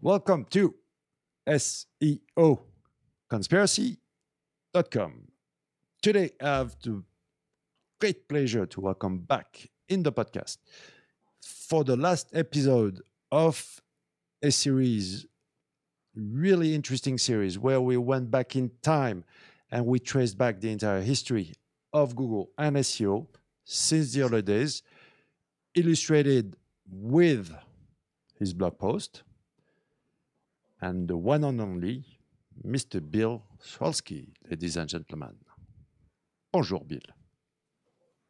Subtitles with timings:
[0.00, 0.76] Welcome to
[1.48, 2.60] SEO
[3.28, 5.12] Conspiracy.com.
[6.00, 7.02] Today, I have the
[8.00, 10.58] great pleasure to welcome back in the podcast
[11.42, 13.00] for the last episode
[13.32, 13.80] of
[14.40, 15.26] a series,
[16.14, 19.24] really interesting series, where we went back in time
[19.72, 21.54] and we traced back the entire history
[21.92, 23.26] of Google and SEO
[23.64, 24.84] since the early days,
[25.74, 26.54] illustrated
[26.88, 27.52] with
[28.38, 29.24] his blog post
[30.80, 32.04] and the one and only
[32.66, 33.00] Mr.
[33.00, 35.36] Bill Slawski, ladies and gentlemen.
[36.52, 37.00] Bonjour, Bill.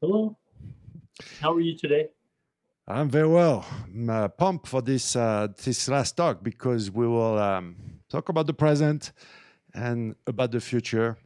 [0.01, 0.37] Hello.
[1.41, 2.09] How are you today?
[2.87, 3.67] I'm very well.
[3.85, 7.77] I'm uh, pumped for this uh, this last talk because we will um,
[8.09, 9.13] talk about the present
[9.75, 11.19] and about the future.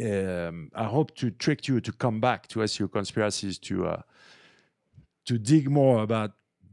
[0.00, 4.02] Um, I hope to trick you to come back to SEO conspiracies to uh,
[5.26, 6.32] to dig more about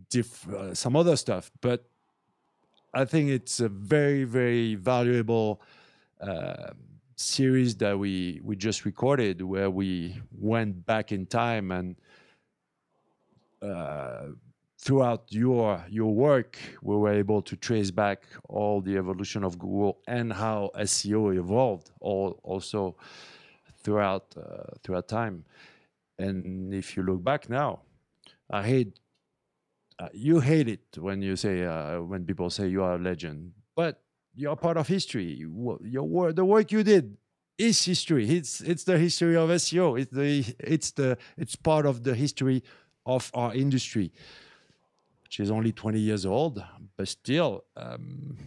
[0.09, 1.90] diff- uh, some other stuff, but
[2.93, 5.61] I think it's a very, very valuable
[6.19, 6.71] uh,
[7.15, 11.95] series that we we just recorded, where we went back in time and
[13.61, 14.27] uh,
[14.77, 19.99] throughout your your work, we were able to trace back all the evolution of Google
[20.07, 22.97] and how SEO evolved, all also
[23.83, 25.45] throughout uh, throughout time.
[26.19, 27.81] And if you look back now,
[28.49, 28.99] I hate
[30.01, 33.51] uh, you hate it when you say uh, when people say you are a legend,
[33.75, 34.01] but
[34.33, 35.45] you're part of history.
[35.83, 37.17] Your work, the work you did
[37.59, 38.27] is history.
[38.27, 39.99] It's it's the history of SEO.
[40.01, 42.63] It's the it's the it's part of the history
[43.05, 44.11] of our industry,
[45.23, 46.63] which is only 20 years old,
[46.97, 48.37] but still, um,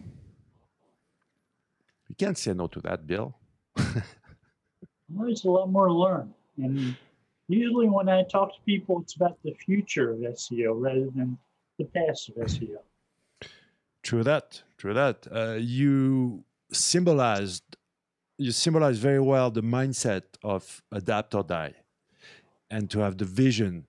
[2.09, 3.33] we can't say no to that, Bill.
[5.09, 6.97] There's a lot more to learn, and
[7.47, 11.37] usually when I talk to people, it's about the future of SEO rather than
[11.77, 12.77] the past of SEO.
[14.03, 14.63] True that.
[14.77, 15.27] True that.
[15.31, 17.63] Uh, you symbolized
[18.37, 21.73] you symbolize very well the mindset of adapt or die,
[22.69, 23.87] and to have the vision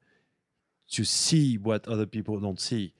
[0.89, 2.93] to see what other people don't see.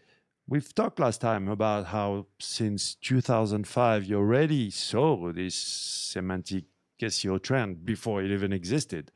[0.49, 6.65] We've talked last time about how since 2005 you already saw this semantic
[7.01, 9.13] SEO trend before it even existed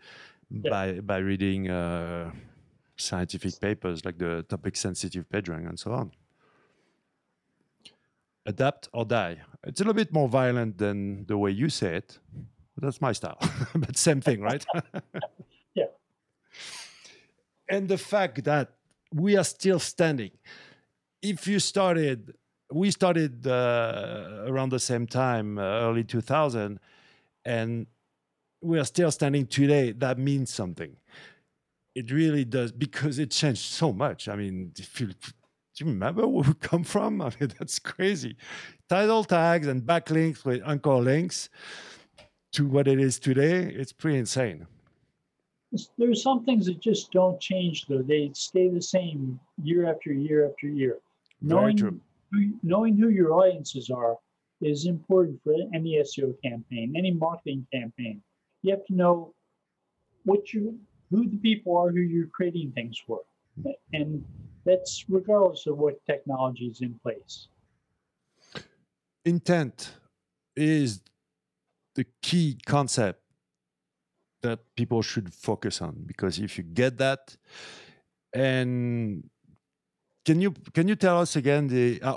[0.51, 0.71] yeah.
[0.71, 2.31] by by reading uh,
[3.01, 6.13] scientific papers like the topic sensitive PageRank and so on.
[8.47, 9.39] Adapt or die.
[9.65, 12.19] It's a little bit more violent than the way you say it.
[12.77, 13.39] That's my style,
[13.75, 14.65] but same thing, right?
[15.75, 15.85] yeah.
[17.69, 18.73] And the fact that
[19.13, 20.31] we are still standing.
[21.23, 22.35] If you started,
[22.73, 26.79] we started uh, around the same time, uh, early 2000,
[27.45, 27.87] and
[28.63, 29.93] we are still standing today.
[29.93, 30.97] That means something
[31.95, 34.29] it really does because it changed so much.
[34.29, 35.15] I mean, if you, do
[35.77, 37.21] you remember where we come from?
[37.21, 38.37] I mean, that's crazy.
[38.89, 41.49] Title tags and backlinks with anchor links
[42.53, 44.67] to what it is today, it's pretty insane.
[45.97, 48.03] There's some things that just don't change, though.
[48.03, 50.99] They stay the same year after year after year.
[51.41, 54.17] Knowing, who, knowing who your audiences are
[54.61, 58.21] is important for any SEO campaign, any marketing campaign.
[58.63, 59.33] You have to know
[60.25, 60.79] what you
[61.11, 63.21] who the people are who you're creating things for.
[63.93, 64.25] And
[64.65, 67.49] that's regardless of what technology is in place.
[69.25, 69.93] Intent
[70.57, 71.03] is
[71.95, 73.21] the key concept
[74.43, 77.37] that people should focus on because if you get that
[78.33, 79.29] and
[80.25, 82.17] can you can you tell us again the uh,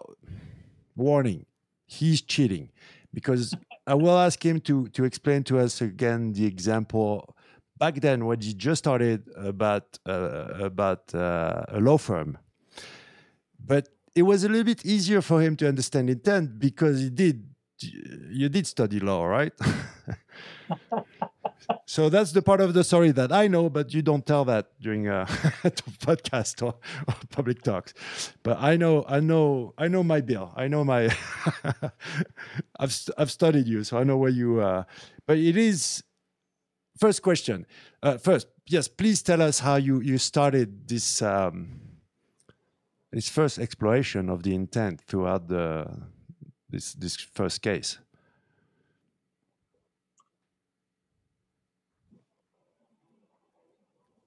[0.96, 1.46] warning
[1.86, 2.70] he's cheating
[3.14, 3.54] because
[3.88, 7.36] i will ask him to to explain to us again the example
[7.78, 12.38] back then when he just started about uh, about uh, a law firm,
[13.64, 17.48] but it was a little bit easier for him to understand intent because he did
[17.80, 19.54] you did study law, right?
[21.86, 24.68] so that's the part of the story that I know, but you don't tell that
[24.80, 25.26] during a
[26.06, 26.76] podcast or,
[27.08, 27.94] or, public talks.
[28.44, 30.54] But I know, I know, I know my bill.
[30.56, 31.16] I know my.
[32.80, 34.62] I've I've studied you, so I know where you.
[34.62, 34.84] Uh,
[35.26, 36.04] but it is
[37.04, 37.66] first question.
[38.02, 41.82] Uh, first, yes, please tell us how you you started this um,
[43.12, 45.86] this first exploration of the intent throughout the
[46.70, 48.00] this this first case.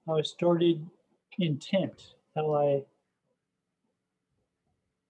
[0.05, 0.77] How I started
[1.39, 2.13] intent.
[2.35, 2.85] How I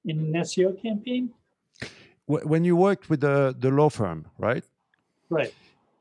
[0.06, 1.34] in an SEO campaign.
[2.28, 4.64] When you worked with the the law firm, right?
[5.30, 5.54] Right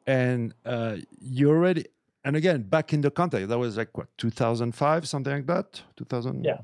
[0.06, 1.85] and uh, you already
[2.25, 5.82] and again back in the context that was like what 2005 something like that?
[5.97, 6.58] 2000 yeah.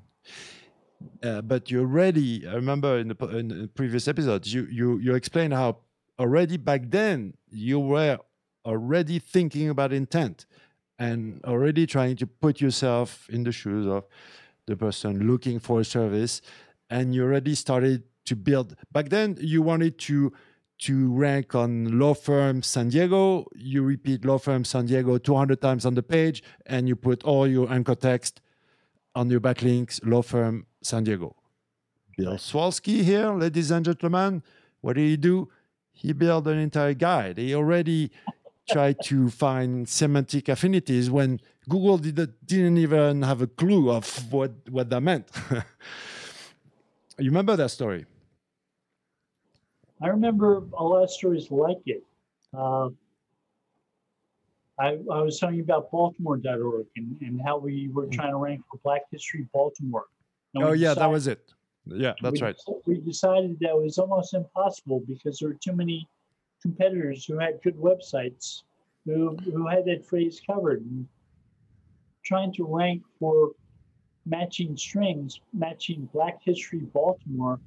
[1.22, 5.14] Uh, but you already I remember in the, in the previous episodes you you you
[5.14, 5.78] explained how
[6.18, 8.18] already back then you were
[8.64, 10.46] already thinking about intent
[10.98, 14.04] and already trying to put yourself in the shoes of
[14.66, 16.40] the person looking for a service.
[16.88, 20.32] And you already started to build back then you wanted to
[20.82, 25.86] to rank on law firm san diego you repeat law firm san diego 200 times
[25.86, 28.40] on the page and you put all your anchor text
[29.14, 31.36] on your backlinks law firm san diego.
[32.16, 34.42] Bill Slawski here ladies and gentlemen.
[34.80, 35.48] What did he do?
[35.92, 37.38] He built an entire guide.
[37.38, 38.10] He already
[38.68, 44.52] tried to find semantic affinities when google did, didn't even have a clue of what,
[44.68, 45.30] what that meant.
[47.18, 48.06] You remember that story
[50.02, 52.02] I remember a lot of stories like it.
[52.52, 52.88] Uh,
[54.78, 58.62] I, I was telling you about Baltimore.org and, and how we were trying to rank
[58.70, 60.06] for Black History Baltimore.
[60.54, 61.52] And oh, yeah, decided, that was it.
[61.86, 62.56] Yeah, that's we, right.
[62.86, 66.08] We decided that was almost impossible because there were too many
[66.60, 68.62] competitors who had good websites
[69.04, 70.80] who, who had that phrase covered.
[70.80, 71.06] And
[72.24, 73.52] trying to rank for
[74.26, 77.60] matching strings, matching Black History Baltimore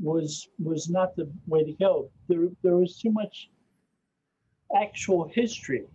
[0.00, 2.10] was was not the way to go.
[2.28, 3.50] There there was too much
[4.74, 5.86] actual history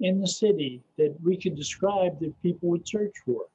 [0.00, 3.46] in the city that we could describe that people would search for.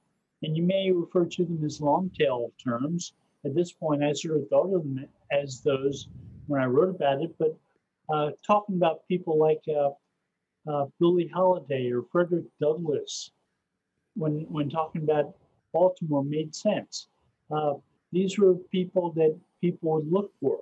[0.42, 3.14] And you may refer to them as long tail terms.
[3.46, 6.08] At this point, I sort of thought of them as those
[6.48, 7.58] when I wrote about it, but
[8.12, 9.92] uh, talking about people like uh,
[10.70, 10.88] uh,
[11.32, 13.32] Holiday or Frederick Douglass,
[14.16, 15.36] when when talking about
[15.74, 17.08] Baltimore, made sense.
[17.52, 17.74] Uh,
[18.12, 20.60] these were people that people would look for.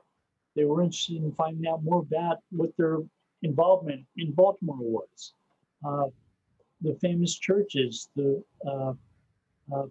[0.55, 2.97] They were interested in finding out more about what their
[3.43, 5.33] involvement in Baltimore was.
[5.85, 6.07] Uh,
[6.81, 8.93] the famous churches, the uh,
[9.73, 9.85] uh,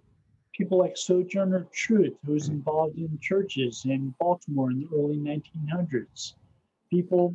[0.53, 6.35] people like Sojourner Truth, who was involved in churches in Baltimore in the early 1900s.
[6.91, 7.31] People,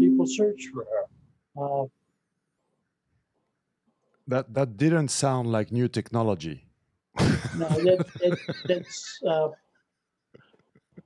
[0.00, 1.04] people searched for her.
[1.62, 1.86] Uh,
[4.26, 6.69] that that didn't sound like new technology.
[7.56, 9.48] No, that, that, that's uh,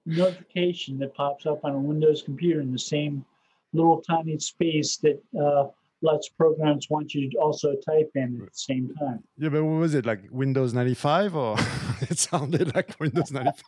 [0.06, 3.24] notification that pops up on a Windows computer in the same
[3.72, 5.68] little tiny space that uh,
[6.02, 9.22] lots of programs want you to also type in at the same time.
[9.36, 11.56] Yeah, but what was it like Windows 95 or
[12.02, 13.62] it sounded like Windows 95?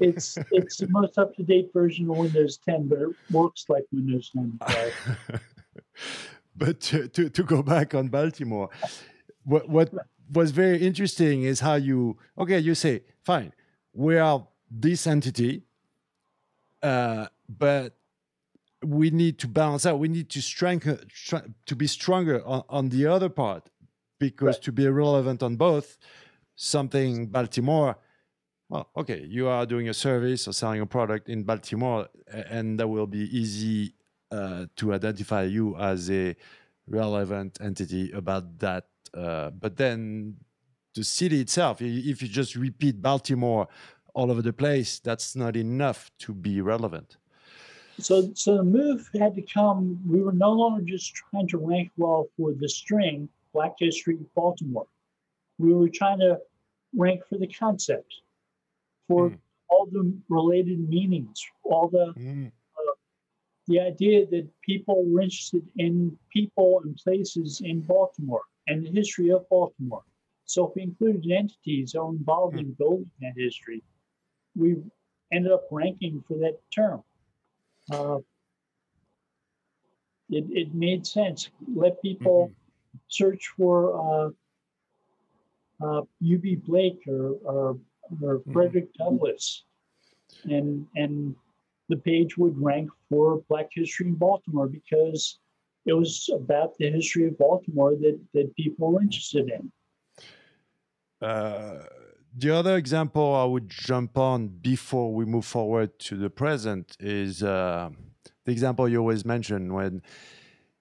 [0.00, 3.84] it's it's the most up to date version of Windows 10, but it works like
[3.92, 4.92] Windows 95.
[6.56, 8.68] but to, to, to go back on Baltimore,
[9.44, 9.92] what what
[10.32, 13.52] was very interesting is how you okay you say fine
[13.94, 15.62] we are this entity,
[16.82, 17.96] uh, but
[18.84, 19.98] we need to balance out.
[19.98, 20.98] We need to strengthen
[21.66, 23.70] to be stronger on, on the other part
[24.18, 24.62] because right.
[24.62, 25.96] to be relevant on both,
[26.56, 27.96] something Baltimore.
[28.68, 32.88] Well, okay, you are doing a service or selling a product in Baltimore, and that
[32.88, 33.94] will be easy
[34.30, 36.34] uh, to identify you as a
[36.86, 38.86] relevant entity about that.
[39.16, 40.36] Uh, but then
[40.94, 43.68] the city itself, if you just repeat Baltimore
[44.14, 47.16] all over the place, that's not enough to be relevant.
[48.00, 50.00] So, so the move had to come.
[50.06, 54.86] We were no longer just trying to rank well for the string Black History Baltimore.
[55.58, 56.38] We were trying to
[56.96, 58.12] rank for the concept,
[59.06, 59.38] for mm.
[59.68, 62.48] all the related meanings, all the mm.
[62.48, 62.92] uh,
[63.68, 69.30] the idea that people were interested in people and places in Baltimore and the history
[69.30, 70.02] of Baltimore.
[70.46, 73.82] So, if we included entities that were involved in building that history,
[74.56, 74.76] we
[75.32, 77.02] ended up ranking for that term.
[77.90, 78.18] Uh,
[80.30, 81.50] it, it made sense.
[81.74, 82.98] Let people mm-hmm.
[83.08, 84.30] search for uh,
[85.84, 87.78] uh, Eubie Blake or, or,
[88.22, 88.52] or mm-hmm.
[88.52, 89.64] Frederick Douglass,
[90.44, 91.34] and and
[91.88, 95.38] the page would rank for Black history in Baltimore because
[95.86, 99.72] it was about the history of Baltimore that that people were interested in.
[101.20, 101.84] Uh,
[102.36, 107.42] the other example I would jump on before we move forward to the present is
[107.42, 107.90] uh,
[108.44, 110.02] the example you always mention when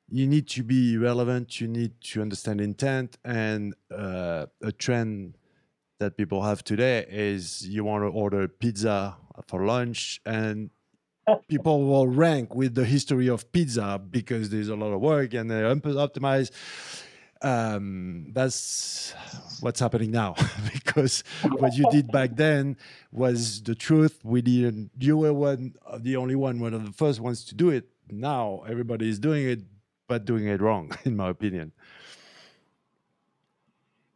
[0.10, 5.38] you need to be relevant, you need to understand intent, and uh, a trend
[6.00, 9.16] that people have today is you want to order pizza
[9.48, 10.70] for lunch and
[11.48, 15.50] people will rank with the history of pizza because there's a lot of work and
[15.50, 16.52] they optimize
[17.42, 19.14] um, that's
[19.60, 20.36] what's happening now
[20.74, 21.24] because
[21.58, 22.78] what you did back then
[23.12, 24.20] was the truth.
[24.24, 24.92] We didn't.
[24.98, 27.90] You were one, the only one, one of the first ones to do it.
[28.10, 29.60] Now everybody is doing it,
[30.08, 31.74] but doing it wrong, in my opinion.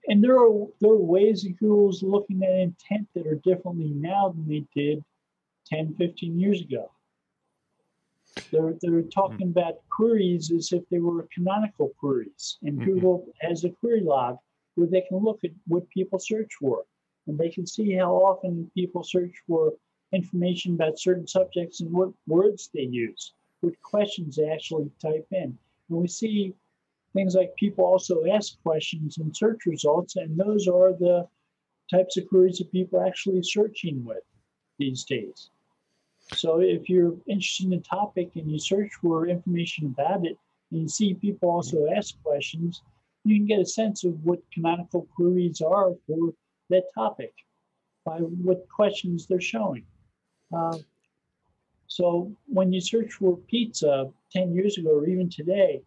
[0.07, 4.29] and there are there are ways that Google's looking at intent that are differently now
[4.29, 5.03] than they did
[5.67, 6.89] 10, 15 years ago.
[8.51, 9.59] They're they're talking mm-hmm.
[9.59, 12.85] about queries as if they were canonical queries, and mm-hmm.
[12.85, 14.37] Google has a query log
[14.75, 16.85] where they can look at what people search for,
[17.27, 19.73] and they can see how often people search for
[20.13, 25.57] information about certain subjects and what words they use, what questions they actually type in.
[25.89, 26.53] And we see
[27.13, 31.27] things like people also ask questions in search results, and those are the
[31.89, 34.23] types of queries that people are actually searching with
[34.77, 35.49] these days.
[36.33, 40.37] So if you're interested in a topic and you search for information about it,
[40.71, 42.81] and you see people also ask questions,
[43.23, 46.33] you can get a sense of what canonical queries are for
[46.69, 47.33] that topic
[48.05, 49.85] by what questions they're showing.
[50.55, 50.77] Uh,
[51.87, 55.81] so when you search for pizza 10 years ago or even today,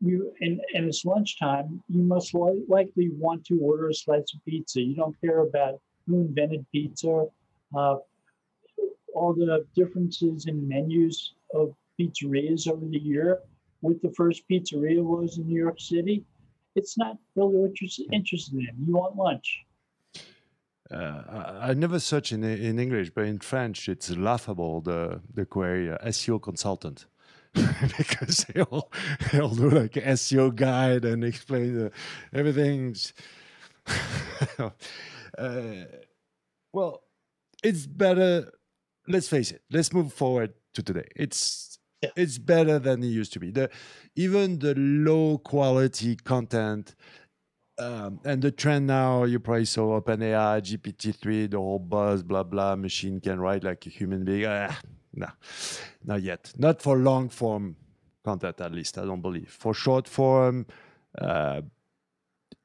[0.00, 4.44] you and, and it's lunchtime, you must li- likely want to order a slice of
[4.44, 4.80] pizza.
[4.80, 7.26] You don't care about who invented pizza,
[7.76, 7.96] uh,
[9.14, 13.40] all the differences in menus of pizzerias over the year,
[13.80, 16.24] what the first pizzeria was in New York City.
[16.74, 18.86] It's not really what you're interested in.
[18.86, 19.64] You want lunch.
[20.90, 25.90] Uh, I never search in in English, but in French it's laughable the the query
[25.90, 27.06] uh, SEO consultant
[27.98, 28.88] because they'll
[29.32, 31.92] do like SEO guide and explain the,
[32.32, 32.94] everything.
[34.58, 34.70] uh,
[36.72, 37.02] well,
[37.62, 38.50] it's better
[39.08, 39.62] let's face it.
[39.70, 41.08] Let's move forward to today.
[41.16, 42.10] It's yeah.
[42.16, 43.50] it's better than it used to be.
[43.50, 43.70] The
[44.16, 46.94] even the low quality content.
[47.78, 52.76] Um, and the trend now, you probably saw OpenAI, GPT-3, the whole buzz, blah blah.
[52.76, 54.44] Machine can write like a human being.
[54.46, 54.78] Ah,
[55.14, 55.28] no,
[56.04, 56.52] not yet.
[56.58, 57.76] Not for long form
[58.24, 58.98] content, at least.
[58.98, 59.48] I don't believe.
[59.48, 60.66] For short form,
[61.18, 61.62] uh,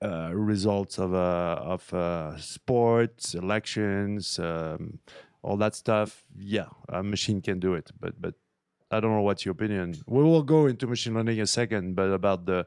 [0.01, 4.99] uh, results of uh, of uh, sports, elections, um,
[5.41, 7.91] all that stuff, yeah, a machine can do it.
[7.99, 8.35] But but
[8.91, 9.95] I don't know what's your opinion.
[10.07, 12.65] We will go into machine learning in a second, but about the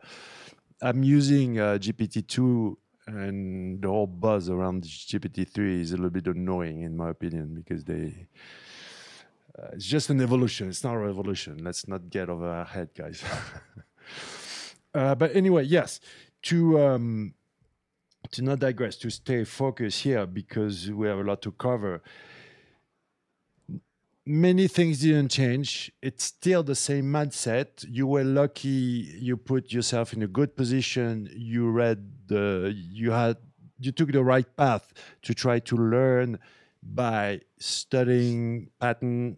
[0.83, 6.11] I'm using uh, GPT two and the whole buzz around GPT three is a little
[6.11, 8.29] bit annoying in my opinion because they.
[9.59, 10.69] Uh, it's just an evolution.
[10.69, 11.59] It's not a revolution.
[11.63, 13.23] Let's not get over our head, guys.
[14.95, 16.01] uh, but anyway, yes.
[16.45, 17.35] To um,
[18.31, 22.03] to not digress, to stay focused here because we have a lot to cover
[24.31, 25.91] many things didn't change.
[26.01, 27.85] It's still the same mindset.
[27.89, 28.69] You were lucky.
[29.19, 31.29] You put yourself in a good position.
[31.35, 32.73] You read the.
[32.75, 33.37] You had.
[33.79, 36.39] You took the right path to try to learn
[36.83, 39.37] by studying pattern,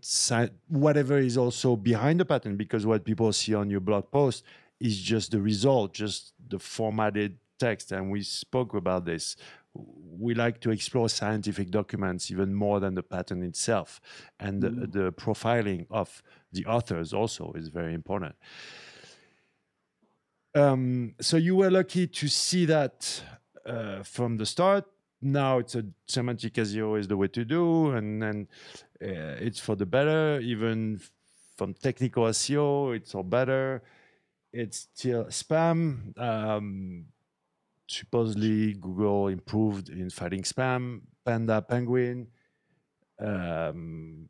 [0.69, 2.57] whatever is also behind the pattern.
[2.57, 4.45] Because what people see on your blog post
[4.81, 7.93] is just the result, just the formatted text.
[7.93, 9.37] And we spoke about this
[9.75, 14.01] we like to explore scientific documents even more than the pattern itself.
[14.39, 14.81] And mm.
[14.81, 18.35] the, the, profiling of the authors also is very important.
[20.55, 23.23] Um, so you were lucky to see that
[23.65, 24.85] uh, from the start.
[25.23, 28.49] Now it's a semantic SEO is the way to do, and then
[29.01, 30.41] uh, it's for the better.
[30.41, 31.01] Even
[31.57, 33.83] from technical SEO, it's all better.
[34.53, 36.19] It's still spam.
[36.19, 37.07] Um,
[37.87, 41.03] supposedly Google improved in fighting spam.
[41.25, 42.27] Panda Penguin,
[43.21, 44.29] um,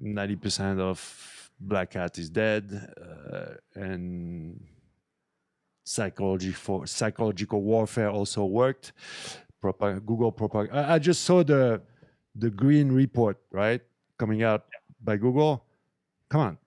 [0.00, 4.60] 90% of Black Hat is dead, uh, and
[5.84, 8.92] psychology for psychological warfare also worked.
[9.62, 10.74] Propag- Google propaganda.
[10.76, 11.80] I, I just saw the
[12.34, 13.80] the green report right
[14.18, 14.66] coming out
[15.02, 15.64] by Google.
[16.28, 16.58] Come on,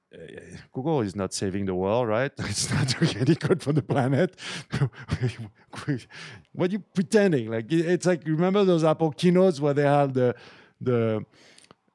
[0.73, 2.31] Google is not saving the world, right?
[2.39, 4.35] It's not doing any good for the planet.
[6.53, 7.51] what are you pretending?
[7.51, 10.35] Like it's like remember those Apple keynotes where they have the
[10.81, 11.23] the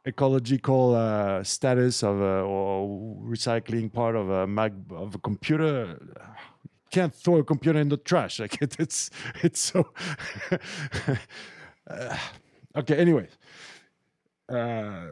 [0.07, 2.87] ecological uh, status of a, or
[3.25, 5.99] recycling part of a Mac of a computer.
[6.01, 8.39] You can't throw a computer in the trash.
[8.45, 9.11] Like it, it's
[9.43, 9.89] it's so.
[11.91, 12.17] uh,
[12.77, 12.97] okay.
[12.97, 13.29] Anyway.
[14.47, 15.07] Uh,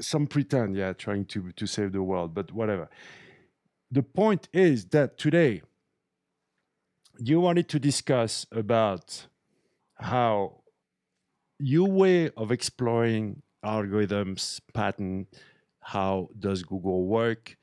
[0.00, 2.88] some pretend, yeah, trying to to save the world, but whatever.
[3.90, 5.62] The point is that today
[7.18, 9.26] you wanted to discuss about
[9.94, 10.60] how
[11.58, 15.26] your way of exploring algorithms, pattern,
[15.80, 17.56] how does Google work,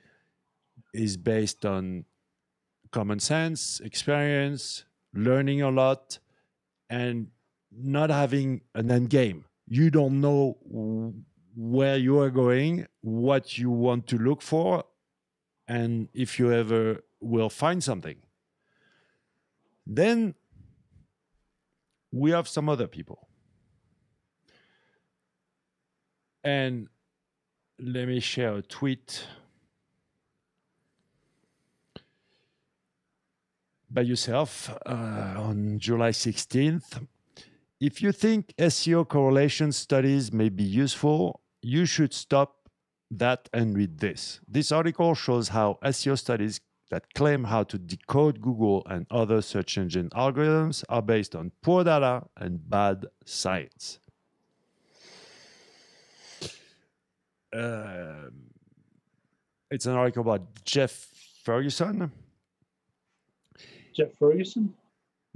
[0.93, 2.05] is based on
[2.91, 6.19] common sense, experience, learning a lot,
[6.89, 7.27] and
[7.71, 9.45] not having an end game.
[9.67, 10.57] You don't know
[11.55, 14.83] where you are going, what you want to look for,
[15.67, 18.17] and if you ever will find something.
[19.85, 20.35] Then
[22.11, 23.27] we have some other people.
[26.43, 26.87] And
[27.79, 29.25] let me share a tweet
[33.89, 37.05] by yourself uh, on July 16th.
[37.79, 42.69] If you think SEO correlation studies may be useful, you should stop
[43.09, 44.39] that and read this.
[44.47, 49.77] This article shows how SEO studies that claim how to decode Google and other search
[49.77, 53.99] engine algorithms are based on poor data and bad science.
[57.51, 58.29] Uh,
[59.71, 61.07] it's an article about Jeff
[61.43, 62.11] Ferguson.
[63.95, 64.73] Jeff Ferguson?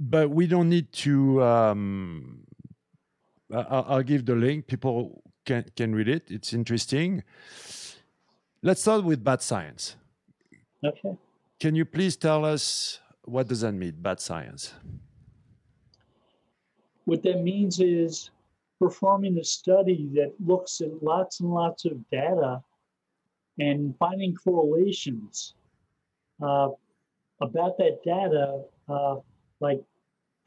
[0.00, 1.42] But we don't need to.
[1.42, 2.44] Um,
[3.52, 4.66] I'll, I'll give the link.
[4.66, 6.30] People can, can read it.
[6.30, 7.24] It's interesting.
[8.62, 9.96] Let's start with bad science.
[10.84, 11.16] Okay.
[11.58, 14.74] Can you please tell us what does that mean, bad science?
[17.06, 18.30] What that means is
[18.78, 22.62] performing a study that looks at lots and lots of data
[23.58, 25.54] and finding correlations
[26.42, 26.68] uh,
[27.40, 29.16] about that data, uh,
[29.60, 29.80] like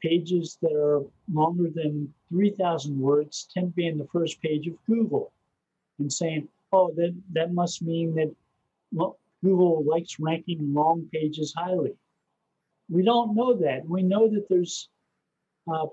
[0.02, 4.74] pages that are longer than 3,000 words tend to be in the first page of
[4.86, 5.32] Google,
[5.98, 8.34] and saying, oh, that, that must mean that
[9.42, 11.92] Google likes ranking long pages highly.
[12.90, 13.88] We don't know that.
[13.88, 14.88] We know that there's
[15.72, 15.86] uh,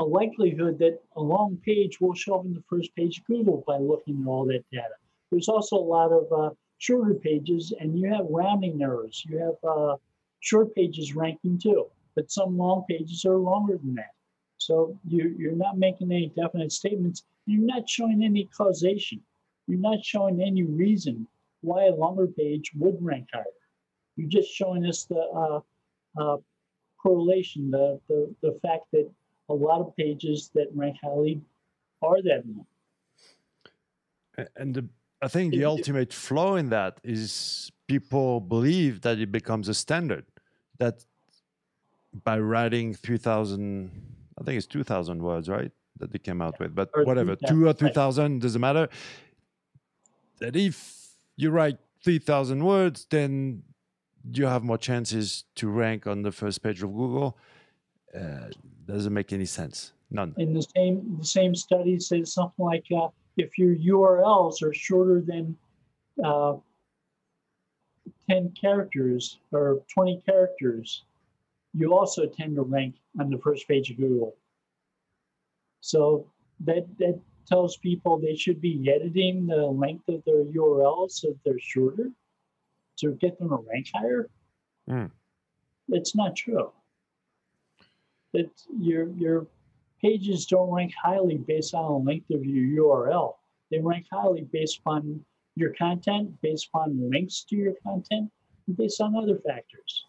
[0.00, 3.62] a likelihood that a long page will show up in the first page of Google
[3.66, 4.94] by looking at all that data.
[5.30, 9.22] There's also a lot of uh, shorter pages, and you have rounding errors.
[9.28, 9.96] You have uh,
[10.40, 14.14] short pages ranking too, but some long pages are longer than that.
[14.58, 17.24] So you, you're not making any definite statements.
[17.46, 19.20] You're not showing any causation.
[19.66, 21.26] You're not showing any reason
[21.62, 23.44] why a longer page would rank higher.
[24.16, 25.60] You're just showing us the uh,
[26.20, 26.36] uh,
[27.02, 29.10] correlation, the, the, the fact that
[29.48, 31.40] a lot of pages that rank highly
[32.02, 32.66] are that long.
[34.56, 34.88] And the,
[35.22, 40.24] I think the ultimate flaw in that is people believe that it becomes a standard,
[40.80, 41.04] that
[42.24, 43.90] by writing 3,000,
[44.40, 45.70] I think it's 2,000 words, right?
[45.98, 48.88] That they came out with, but or whatever, two or 3,000, doesn't matter.
[50.40, 53.62] That if you write 3,000 words, then
[54.32, 57.38] you have more chances to rank on the first page of Google.
[58.14, 58.48] Uh,
[58.86, 59.92] doesn't make any sense.
[60.10, 60.34] None.
[60.38, 65.20] In the same the same study says something like uh, if your URLs are shorter
[65.20, 65.56] than
[66.24, 66.54] uh,
[68.30, 71.02] 10 characters or 20 characters,
[71.74, 74.36] you also tend to rank on the first page of Google.
[75.80, 76.26] So
[76.60, 81.58] that that tells people they should be editing the length of their URLs so they're
[81.58, 82.10] shorter
[82.98, 84.28] to get them to rank higher.
[84.88, 85.10] Mm.
[85.88, 86.70] It's not true.
[88.32, 89.46] That your your
[90.00, 93.34] pages don't rank highly based on the length of your URL.
[93.70, 95.24] They rank highly based upon
[95.60, 98.30] your content, based upon links to your content,
[98.66, 100.04] and based on other factors.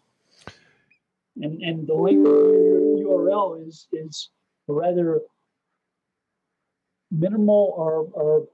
[1.36, 4.30] And and the link URL is is
[4.68, 5.20] a rather
[7.12, 8.48] minimal or, or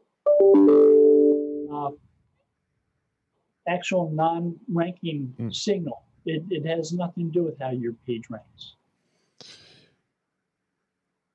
[1.73, 1.91] uh,
[3.69, 5.55] actual non-ranking mm.
[5.55, 6.03] signal.
[6.27, 8.75] It, it has nothing to do with how your page ranks.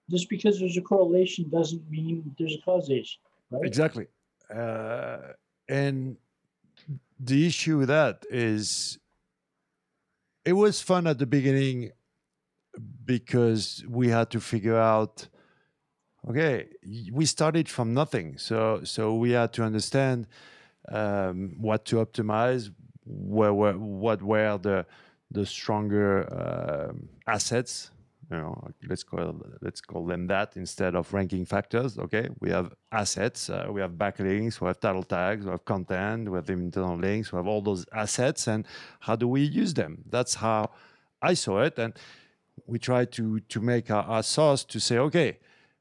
[0.10, 3.22] Just because there's a correlation doesn't mean there's a causation.
[3.50, 3.66] Right?
[3.66, 4.08] Exactly.
[4.54, 5.34] Uh,
[5.74, 6.18] and
[7.20, 9.00] the issue with that is
[10.46, 11.92] it was fun at the beginning
[13.06, 15.28] because we had to figure out
[16.30, 16.68] okay
[17.12, 18.38] we started from nothing.
[18.38, 20.28] So so we had to understand
[20.90, 22.72] um, what to optimize
[23.06, 24.86] where, where what were the
[25.32, 26.94] the stronger uh,
[27.26, 27.90] assets
[28.32, 28.56] you know
[28.88, 33.68] let's call let's call them that instead of ranking factors okay we have assets uh,
[33.70, 37.38] we have backlinks we have title tags we have content we have internal links we
[37.38, 38.66] have all those assets and
[39.02, 40.70] how do we use them that's how
[41.22, 41.94] i saw it and
[42.68, 45.38] we try to to make our, our sauce to say okay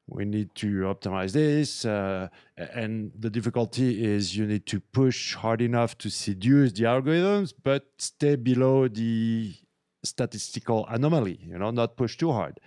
[0.08, 1.84] we need to optimize this.
[1.84, 7.52] Uh, and the difficulty is you need to push hard enough to seduce the algorithms,
[7.62, 9.54] but stay below the
[10.02, 12.60] statistical anomaly, you know, not push too hard.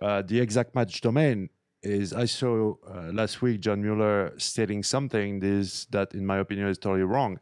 [0.00, 1.50] Uh, the exact match domain
[1.82, 6.68] is, I saw uh, last week John Mueller stating something this, that, in my opinion,
[6.68, 7.38] is totally wrong.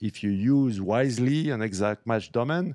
[0.00, 2.74] If you use wisely an exact match domain,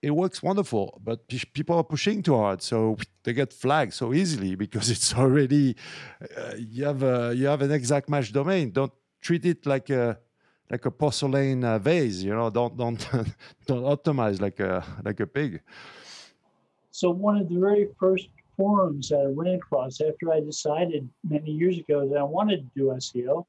[0.00, 4.54] it works wonderful, but people are pushing too hard, so they get flagged so easily
[4.54, 5.76] because it's already
[6.36, 8.70] uh, you have a, you have an exact match domain.
[8.70, 10.18] Don't treat it like a
[10.70, 12.22] like a porcelain uh, vase.
[12.22, 12.98] You know, don't don't
[13.66, 15.60] don't optimize like a like a pig.
[16.90, 21.52] So one of the very first forums that I ran across after I decided many
[21.52, 23.44] years ago that I wanted to do SEO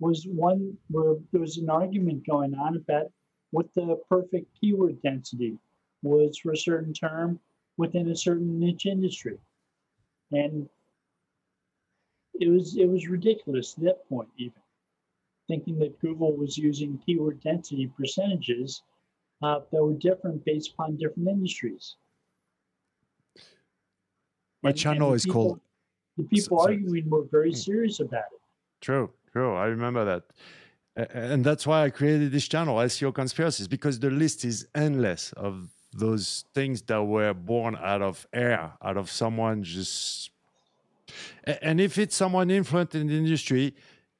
[0.00, 3.06] was one where there was an argument going on about
[3.52, 5.56] what the perfect keyword density
[6.02, 7.40] was for a certain term
[7.78, 9.38] within a certain niche industry.
[10.32, 10.68] And
[12.38, 14.63] it was it was ridiculous at that point even
[15.48, 18.82] thinking that Google was using keyword density percentages
[19.42, 21.96] uh, that were different based upon different industries.
[24.62, 25.60] My and, channel and is people, called.
[26.16, 27.56] The people so, arguing were very hmm.
[27.56, 28.40] serious about it.
[28.80, 29.54] True, true.
[29.54, 30.22] I remember that.
[30.96, 35.70] And that's why I created this channel, SEO Conspiracies, because the list is endless of
[35.92, 40.30] those things that were born out of air, out of someone just.
[41.44, 43.74] And if it's someone influent in the industry,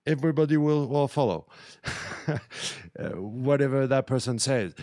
[0.07, 1.47] everybody will, will follow
[2.29, 4.75] uh, whatever that person says.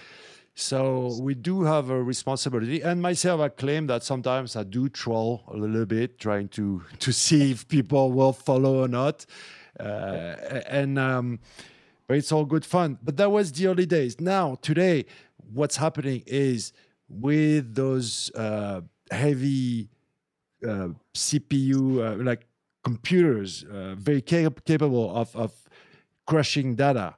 [0.53, 2.81] So we do have a responsibility.
[2.81, 7.13] And myself, I claim that sometimes I do troll a little bit, trying to to
[7.13, 9.25] see if people will follow or not.
[9.79, 10.35] Uh,
[10.67, 11.39] and um,
[12.07, 12.99] but it's all good fun.
[13.01, 14.19] But that was the early days.
[14.19, 15.05] Now today,
[15.53, 16.73] what's happening is
[17.07, 19.89] with those uh, heavy
[20.63, 22.45] uh, CPU, uh, like
[22.83, 25.53] computers, uh, very cap- capable of of
[26.25, 27.15] crushing data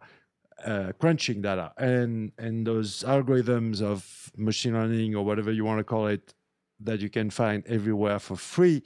[0.65, 1.73] uh, crunching data.
[1.77, 6.33] And and those algorithms of machine learning or whatever you want to call it
[6.79, 8.83] that you can find everywhere for free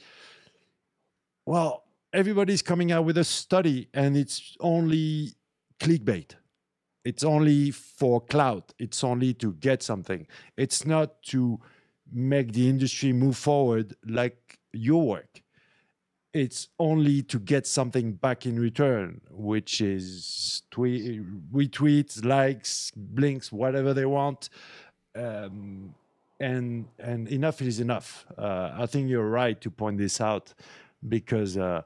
[1.46, 5.32] well everybody's coming out with a study and it's only
[5.80, 6.36] clickbait.
[7.06, 10.28] It's only for clout it's only to get something.
[10.58, 11.60] It's not to
[12.12, 15.42] make the industry move forward like your work
[16.34, 23.94] it's only to get something back in return, which is tweet, retweets, likes, blinks, whatever
[23.94, 24.50] they want.
[25.16, 25.96] Um,
[26.40, 28.26] and and enough is enough.
[28.38, 30.54] Uh, I think you're right to point this out
[31.08, 31.82] because uh,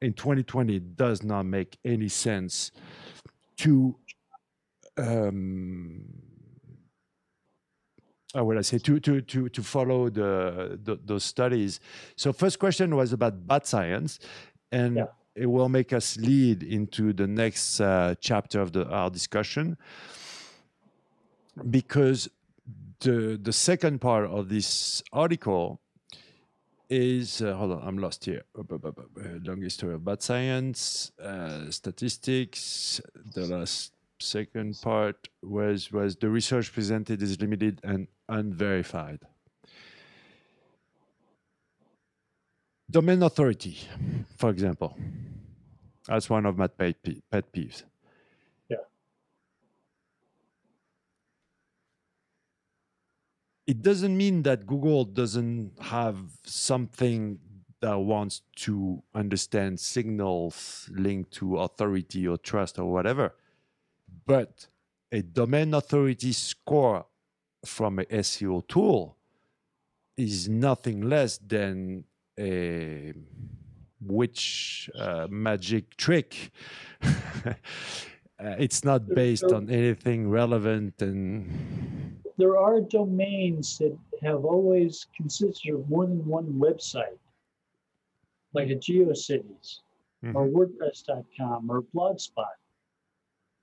[0.00, 2.72] in 2020 it does not make any sense
[3.58, 3.94] to
[4.96, 6.02] um,
[8.34, 11.80] how would I say to to to to follow the, the those studies.
[12.16, 14.18] So first question was about bad science,
[14.72, 15.06] and yeah.
[15.34, 19.76] it will make us lead into the next uh, chapter of the our discussion
[21.70, 22.28] because
[23.00, 25.80] the the second part of this article
[26.90, 28.42] is uh, hold on i'm lost here
[29.44, 33.00] long history of bad science uh, statistics
[33.34, 33.93] the last
[34.24, 39.20] second part was was the research presented is limited and unverified.
[42.90, 43.78] Domain authority,
[44.36, 44.96] for example,
[46.06, 46.96] that's one of my pet,
[47.30, 47.82] pet peeves.
[48.68, 48.76] Yeah.
[53.66, 57.38] It doesn't mean that Google doesn't have something
[57.80, 63.34] that wants to understand signals linked to authority or trust or whatever
[64.26, 64.66] but
[65.12, 67.06] a domain authority score
[67.64, 69.16] from a SEO tool
[70.16, 72.04] is nothing less than
[72.38, 73.12] a
[74.00, 76.50] witch uh, magic trick.
[77.04, 77.52] uh,
[78.38, 81.50] it's not based on anything relevant and
[82.36, 87.18] there are domains that have always consisted of more than one website
[88.52, 89.80] like a geocities
[90.24, 90.36] mm-hmm.
[90.36, 92.56] or wordpress.com or blogspot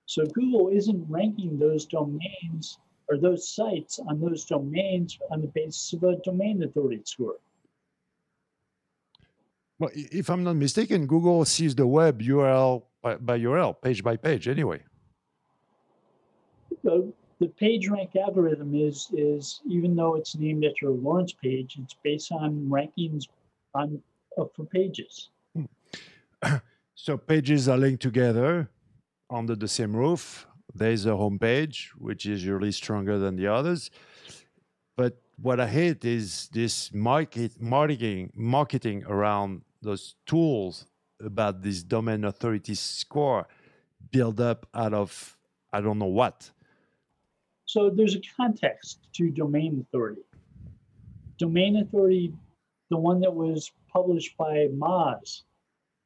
[0.05, 2.77] so Google isn't ranking those domains
[3.09, 7.37] or those sites on those domains on the basis of a domain authority score.
[9.79, 14.15] Well, if I'm not mistaken, Google sees the web URL by, by URL, page by
[14.15, 14.81] page, anyway.
[16.83, 21.77] The, the page rank algorithm is is even though it's named after a Lawrence page,
[21.81, 23.27] it's based on rankings
[23.73, 24.01] on
[24.37, 25.29] uh, for pages.
[25.55, 25.65] Hmm.
[26.93, 28.69] So pages are linked together
[29.31, 30.45] under the same roof.
[30.73, 33.89] There's a homepage, which is usually stronger than the others.
[34.95, 40.85] But what I hate is this market marketing marketing around those tools
[41.19, 43.47] about this domain authority score
[44.11, 45.37] build up out of
[45.73, 46.51] I don't know what.
[47.65, 50.23] So there's a context to domain authority.
[51.37, 52.33] Domain authority,
[52.89, 55.43] the one that was published by Moz,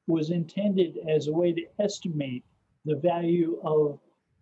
[0.07, 2.43] was intended as a way to estimate
[2.85, 3.99] the value of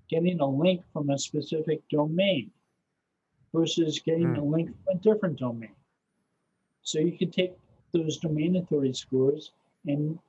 [0.09, 2.51] getting a link from a specific domain
[3.53, 4.37] versus getting mm.
[4.37, 5.75] a link from a different domain.
[6.81, 7.53] So you can take
[7.93, 9.51] those domain authority scores
[9.85, 10.19] and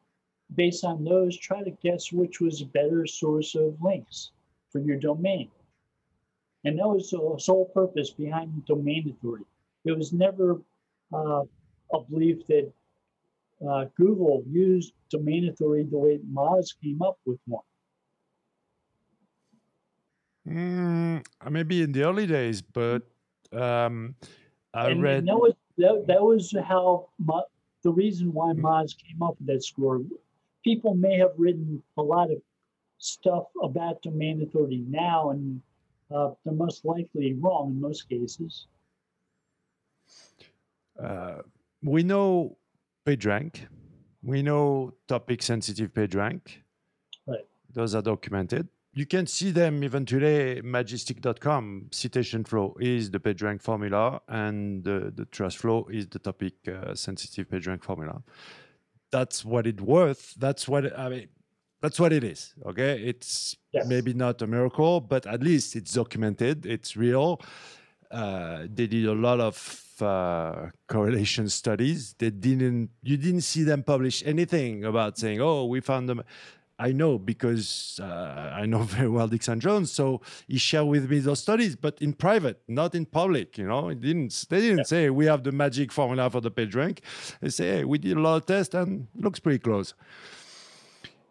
[0.54, 4.30] based on those, try to guess which was a better source of links
[4.70, 5.50] for your domain.
[6.64, 9.44] And that was the sole purpose behind domain authority.
[9.84, 10.60] it was never
[11.12, 11.42] uh,
[11.92, 12.72] a belief that
[13.66, 17.64] uh, Google used domain authority the way Moz came up with one.
[20.48, 23.02] Mm, maybe in the early days, but
[23.52, 24.14] um,
[24.74, 25.18] I and, read.
[25.18, 27.08] And that was that, that was how
[27.82, 30.02] the reason why Moz came up with that score.
[30.62, 32.38] People may have written a lot of
[32.98, 35.60] stuff about domain authority now, and
[36.14, 38.66] uh, they're most likely wrong in most cases.
[41.02, 41.38] Uh,
[41.82, 42.56] we know
[43.06, 43.66] PageRank.
[44.22, 46.40] We know topic sensitive PageRank.
[47.26, 47.44] Right.
[47.72, 48.68] Those are documented.
[48.96, 50.60] You can see them even today.
[50.62, 56.54] Majestic.com citation flow is the PageRank formula, and the, the trust flow is the topic
[56.68, 58.22] uh, sensitive PageRank formula.
[59.10, 60.34] That's what it's worth.
[60.38, 61.28] That's what I mean.
[61.82, 62.54] That's what it is.
[62.64, 63.84] Okay, it's yes.
[63.88, 66.64] maybe not a miracle, but at least it's documented.
[66.64, 67.40] It's real.
[68.12, 72.14] Uh, they did a lot of uh, correlation studies.
[72.16, 72.90] They didn't.
[73.02, 76.22] You didn't see them publish anything about saying, "Oh, we found them."
[76.78, 81.20] I know because uh, I know very well Dixon Jones, so he shared with me
[81.20, 83.58] those studies, but in private, not in public.
[83.58, 84.46] You know, it didn't.
[84.48, 84.84] They didn't yeah.
[84.84, 87.02] say we have the magic formula for the page rank.
[87.40, 89.94] They say hey, we did a lot of tests and looks pretty close.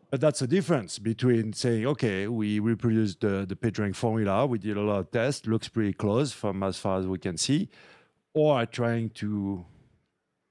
[0.10, 4.78] But that's the difference between saying, okay, we reproduced the, the PageRank formula, we did
[4.78, 7.68] a lot of tests, looks pretty close from as far as we can see,
[8.34, 9.66] or trying to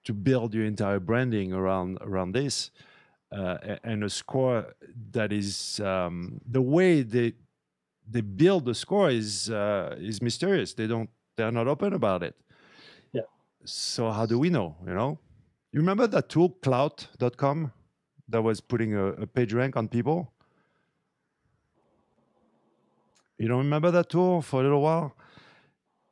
[0.05, 2.72] to build your entire branding around around this
[3.32, 4.74] uh, and a score
[5.12, 7.32] that is um, the way they
[8.08, 10.74] they build the score is uh, is mysterious.
[10.74, 12.36] They don't they're not open about it.
[13.12, 13.22] Yeah.
[13.64, 14.76] So how do we know?
[14.86, 15.18] You know,
[15.72, 17.72] you remember that tool Klout.com
[18.28, 20.32] that was putting a, a page rank on people.
[23.38, 25.16] You don't remember that tool for a little while?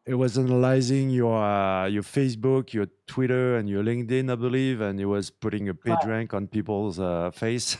[0.07, 5.01] It was analyzing your uh, your Facebook, your Twitter, and your LinkedIn, I believe, and
[5.01, 7.77] it was putting a page rank on people's uh, face,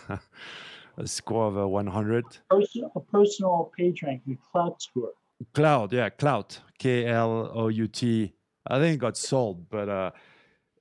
[0.97, 2.25] a score of uh, 100.
[2.51, 5.13] Personal, a personal page rank, the Klout score.
[5.55, 8.35] Klout, yeah, Klout, K L O U T.
[8.67, 10.11] I think it got sold, but uh,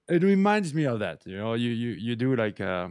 [0.09, 1.25] it reminds me of that.
[1.25, 2.59] You know, you you you do like.
[2.59, 2.89] Uh,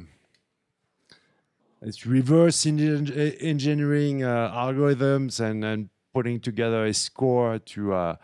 [1.80, 7.94] it's reverse engineering uh, algorithms and, and putting together a score to.
[7.94, 8.16] Uh,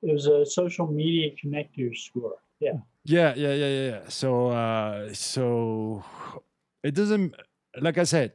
[0.00, 2.36] it was a social media connector score.
[2.60, 2.78] Yeah.
[3.04, 4.00] Yeah, yeah, yeah, yeah.
[4.08, 6.04] So, uh, so
[6.84, 7.34] it doesn't.
[7.80, 8.32] Like I said,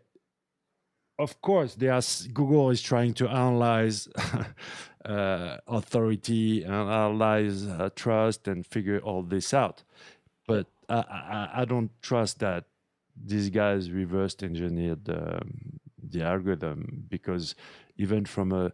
[1.17, 4.09] of course, there's Google is trying to analyze
[5.05, 9.83] uh, authority and analyze uh, trust and figure all this out.
[10.47, 12.65] But I, I, I don't trust that
[13.15, 15.80] these guys reversed engineered um,
[16.11, 17.55] the algorithm because
[17.97, 18.71] even from a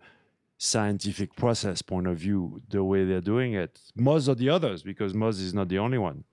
[0.57, 5.13] scientific process point of view, the way they're doing it, Moz of the others, because
[5.13, 6.23] Moz is not the only one.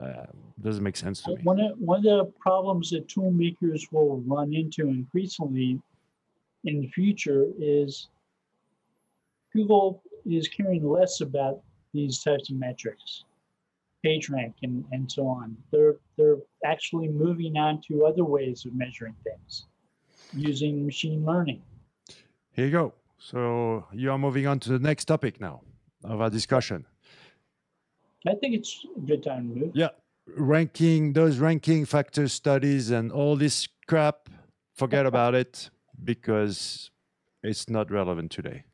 [0.00, 0.26] Uh,
[0.60, 1.38] doesn't make sense to me.
[1.44, 5.80] One of, one of the problems that tool makers will run into increasingly
[6.64, 8.08] in the future is
[9.52, 11.60] Google is caring less about
[11.92, 13.24] these types of metrics,
[14.04, 15.56] PageRank and, and so on.
[15.70, 19.66] They're they're actually moving on to other ways of measuring things
[20.34, 21.62] using machine learning.
[22.52, 22.94] Here you go.
[23.18, 25.62] So you are moving on to the next topic now
[26.04, 26.86] of our discussion.
[28.26, 29.70] I think it's a good time to move.
[29.74, 29.88] Yeah.
[30.36, 34.28] Ranking, those ranking factor studies and all this crap,
[34.74, 35.70] forget about it
[36.02, 36.90] because
[37.42, 38.64] it's not relevant today.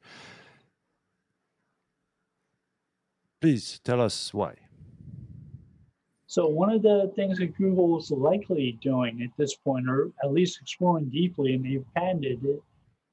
[3.41, 4.55] Please tell us why.
[6.31, 10.31] So one of the things that Google is likely doing at this point, or at
[10.31, 12.63] least exploring deeply, and they've patented it,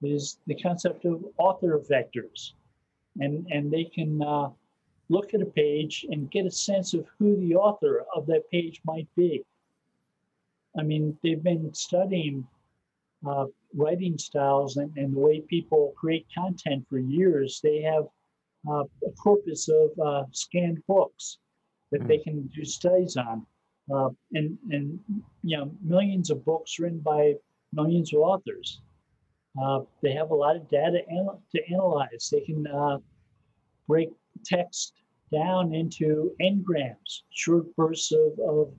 [0.02, 2.52] is the concept of author vectors,
[3.22, 4.50] and and they can uh,
[5.08, 8.82] look at a page and get a sense of who the author of that page
[8.84, 9.46] might be.
[10.78, 12.46] I mean, they've been studying
[13.26, 17.62] uh, writing styles and, and the way people create content for years.
[17.64, 18.08] They have
[18.70, 21.38] uh, a corpus of uh, scanned books
[21.96, 22.08] that mm.
[22.08, 23.46] they can do studies on.
[23.94, 25.00] Uh, and, and,
[25.44, 27.34] you know, millions of books written by
[27.72, 28.82] millions of authors.
[29.62, 32.30] Uh, they have a lot of data an- to analyze.
[32.30, 32.98] They can uh,
[33.88, 34.10] break
[34.44, 34.94] text
[35.32, 38.74] down into n-grams, short bursts of, of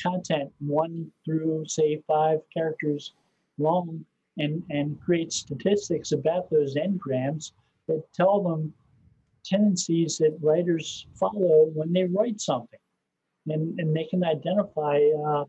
[0.00, 3.14] content, one through, say, five characters
[3.58, 4.04] long,
[4.38, 7.52] and, and create statistics about those n-grams
[7.88, 8.72] that tell them
[9.44, 12.78] tendencies that writers follow when they write something.
[13.46, 15.44] And, and they can identify uh,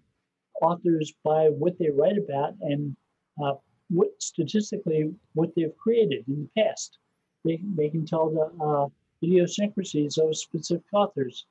[0.61, 2.95] authors by what they write about and
[3.43, 3.53] uh,
[3.89, 6.97] what statistically what they've created in the past.
[7.43, 8.87] they, they can tell the uh,
[9.23, 11.45] idiosyncrasies of specific authors,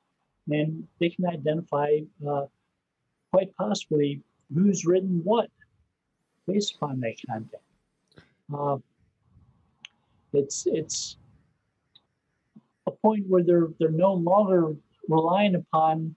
[0.49, 2.45] and they can identify uh,
[3.31, 4.21] quite possibly
[4.53, 5.49] who's written what
[6.47, 7.61] based upon that content.
[8.53, 8.77] Uh,
[10.33, 11.17] it's it's
[12.87, 14.75] a point where they're they're no longer
[15.07, 16.15] relying upon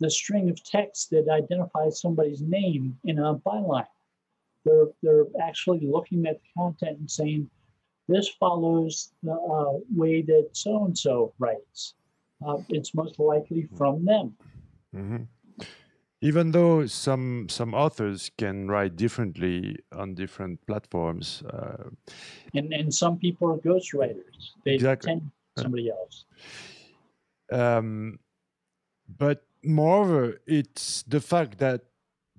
[0.00, 3.86] the string of text that identifies somebody's name in a byline.
[4.64, 7.50] They're they're actually looking at the content and saying,
[8.08, 11.94] this follows the uh, way that so and so writes.
[12.44, 14.34] Uh, it's most likely from them.
[14.96, 15.24] Mm-hmm.
[16.22, 21.88] Even though some some authors can write differently on different platforms, uh,
[22.54, 24.52] and and some people are ghostwriters.
[24.64, 25.12] They exactly.
[25.12, 26.24] tend somebody else.
[27.52, 28.18] Um,
[29.18, 31.82] but moreover, it's the fact that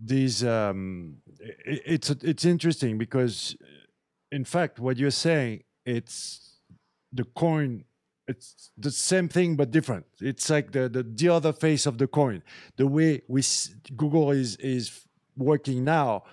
[0.03, 3.55] these um, it, it's it's interesting because
[4.31, 6.57] in fact, what you're saying, it's
[7.11, 7.83] the coin.
[8.27, 10.05] It's the same thing but different.
[10.21, 12.43] It's like the, the the other face of the coin.
[12.77, 13.43] The way we
[13.97, 15.05] Google is is
[15.37, 16.23] working now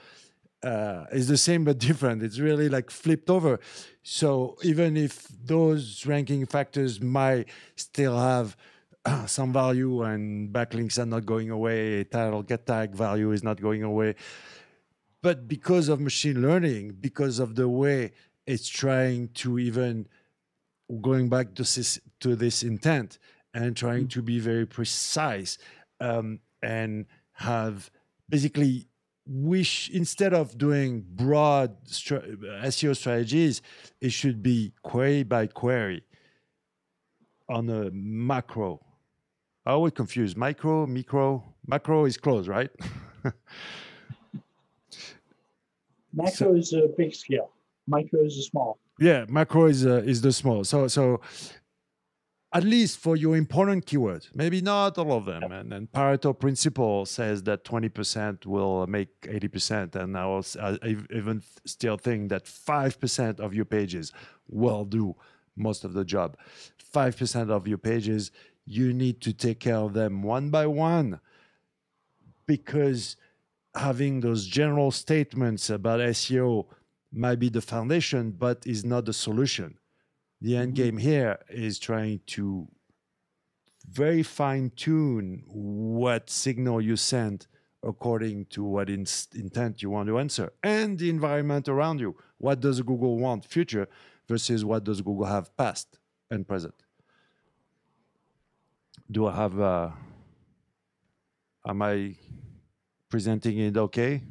[0.63, 2.23] uh, is the same but different.
[2.23, 3.61] It's really like flipped over.
[4.03, 8.57] So even if those ranking factors might still have
[9.05, 13.61] uh, some value and backlinks are not going away, title get tag value is not
[13.61, 14.17] going away,
[15.23, 18.13] but because of machine learning, because of the way
[18.47, 20.09] it's trying to even
[21.01, 23.19] going back to this, to this intent
[23.55, 24.11] and trying mm.
[24.11, 25.59] to be very precise
[26.01, 27.91] um, and have
[28.29, 28.88] basically
[29.29, 32.23] wish instead of doing broad stra-
[32.65, 33.63] SEO strategies,
[34.01, 36.03] it should be query by query
[37.49, 38.81] on a macro.
[39.67, 41.45] I always confuse micro, micro.
[41.67, 42.71] Macro is close, right?
[46.15, 47.51] Macro so, is a big scale.
[47.87, 48.79] Micro is a small.
[48.99, 50.65] Yeah, macro is uh, is the small.
[50.65, 51.21] So so
[52.53, 55.43] at least for your important keywords, maybe not all of them.
[55.53, 59.95] And, and Pareto principle says that 20% will make 80%.
[59.95, 60.79] And I, was, I
[61.11, 64.13] even still think that 5% of your pages
[64.49, 65.15] will do
[65.57, 66.39] most of the job.
[66.95, 68.31] 5% of your pages,
[68.65, 71.21] you need to take care of them one by one
[72.47, 73.17] because–
[73.79, 76.67] having those general statements about SEO
[77.13, 79.79] might be the foundation, but is not the solution.
[80.41, 80.83] The end mm-hmm.
[80.83, 82.69] game here is trying to
[83.91, 87.47] very fine tune what signal you send
[87.83, 92.17] according to what in- intent you want to answer and the environment around you.
[92.39, 93.89] What does Google want future
[94.29, 95.99] versus what does Google have past
[96.31, 96.75] and present?
[99.11, 99.91] Do I have, uh,
[101.67, 102.17] am I
[103.09, 104.23] presenting it okay?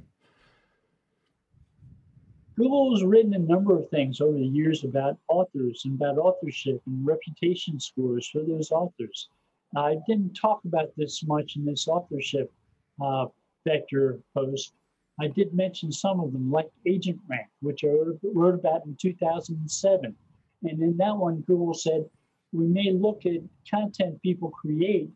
[2.58, 6.82] Google has written a number of things over the years about authors and about authorship
[6.88, 9.30] and reputation scores for those authors.
[9.76, 12.52] I didn't talk about this much in this authorship
[13.00, 13.28] uh,
[13.64, 14.74] vector post.
[15.20, 17.90] I did mention some of them, like Agent Rank, which I
[18.24, 20.16] wrote about in 2007.
[20.64, 22.10] And in that one, Google said,
[22.54, 25.12] we may look at content people create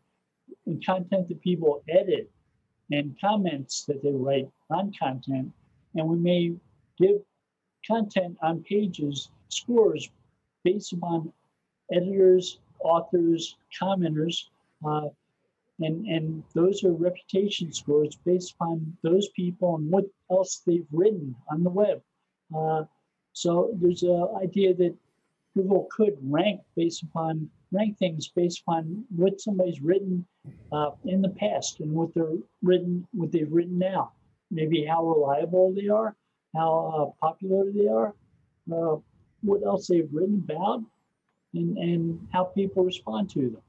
[0.66, 2.30] and content that people edit
[2.92, 5.50] and comments that they write on content.
[5.96, 6.54] And we may
[6.98, 7.20] give
[7.86, 10.10] content on pages scores
[10.64, 11.32] based upon
[11.92, 14.44] editors, authors, commenters,
[14.86, 15.08] uh,
[15.80, 21.34] and and those are reputation scores based upon those people and what else they've written
[21.50, 22.00] on the web.
[22.54, 22.84] Uh,
[23.32, 24.94] so there's an idea that
[25.54, 30.26] Google could rank based upon rank things based upon what somebody's written
[30.72, 34.12] uh, in the past and what they're written, what they've written now.
[34.50, 36.14] Maybe how reliable they are,
[36.54, 38.14] how uh, popular they are,
[38.72, 38.96] uh,
[39.42, 40.82] what else they've written about,
[41.54, 43.62] and, and how people respond to them.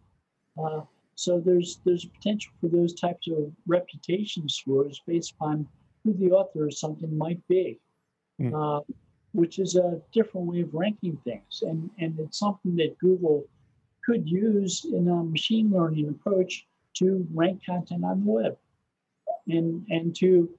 [0.63, 0.81] Uh,
[1.15, 5.67] so there's there's potential for those types of reputation scores based upon
[6.03, 7.79] who the author of something might be.
[8.41, 8.83] Mm.
[9.33, 13.45] which is a different way of ranking things, and and it's something that Google
[14.03, 16.65] could use in a machine learning approach
[16.95, 18.57] to rank content on the web
[19.47, 20.49] and, and to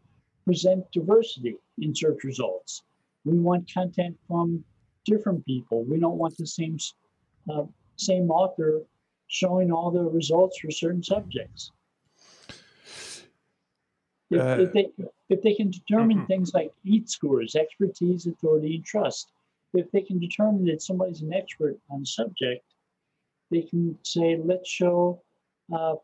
[0.44, 2.82] present diversity in search results.
[3.24, 4.64] We want content from
[5.04, 5.84] different people.
[5.84, 6.78] We don't want the same
[7.50, 7.64] uh,
[7.96, 8.82] same author
[9.28, 11.70] showing all the results for certain subjects.
[14.30, 14.90] If, uh, if they
[15.28, 16.26] if they can determine mm-hmm.
[16.26, 19.32] things like EAT scores, expertise, authority, and trust,
[19.72, 22.64] if they can determine that somebody's an expert on a subject,
[23.50, 25.20] they can say, let's show
[25.74, 25.94] uh,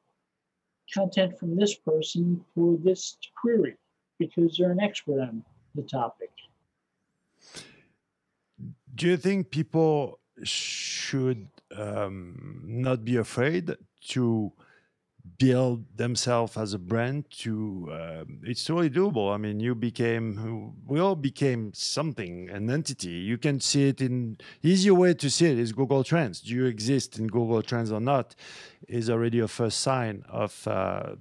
[0.92, 3.76] content from this person for this query
[4.20, 5.42] because they're an expert on
[5.74, 6.30] the topic.
[8.94, 13.74] Do you think people should um, not be afraid
[14.08, 14.52] to
[15.38, 19.32] build themselves as a brand to uh, it's totally doable.
[19.32, 23.10] I mean you became we all became something an entity.
[23.30, 26.40] You can see it in easier way to see it is google trends.
[26.40, 28.34] Do you exist in google trends or not
[28.88, 31.16] is already a first sign of uh,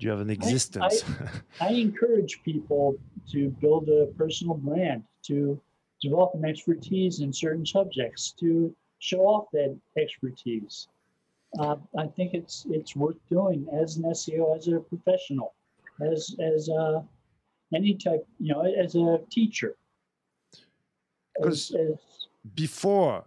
[0.00, 1.04] do you have an existence
[1.60, 2.96] I, I, I encourage people
[3.32, 5.60] to build a personal brand to
[6.02, 10.88] develop an expertise in certain subjects to show off that expertise
[11.58, 15.54] uh, I think it's it's worth doing as an SEO, as a professional,
[16.00, 17.02] as as uh,
[17.74, 19.74] any type, you know, as a teacher.
[21.34, 21.74] Because
[22.54, 23.24] before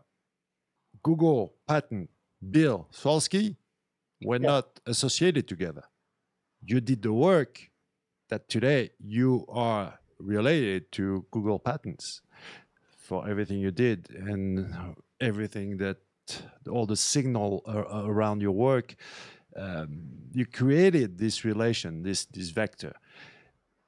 [1.03, 2.07] Google, Patton,
[2.51, 3.57] Bill, Slawski
[4.23, 4.47] were yeah.
[4.47, 5.83] not associated together.
[6.65, 7.69] You did the work
[8.29, 12.21] that today you are related to Google patents
[12.97, 15.97] for everything you did and everything that
[16.69, 18.95] all the signal around your work,
[19.57, 22.93] um, you created this relation, this this vector,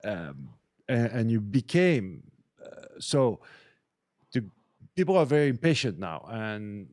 [0.04, 0.50] um,
[0.88, 2.24] and, and, you became
[2.64, 3.40] uh, so.
[4.32, 4.44] The,
[4.96, 6.88] people are very impatient now, and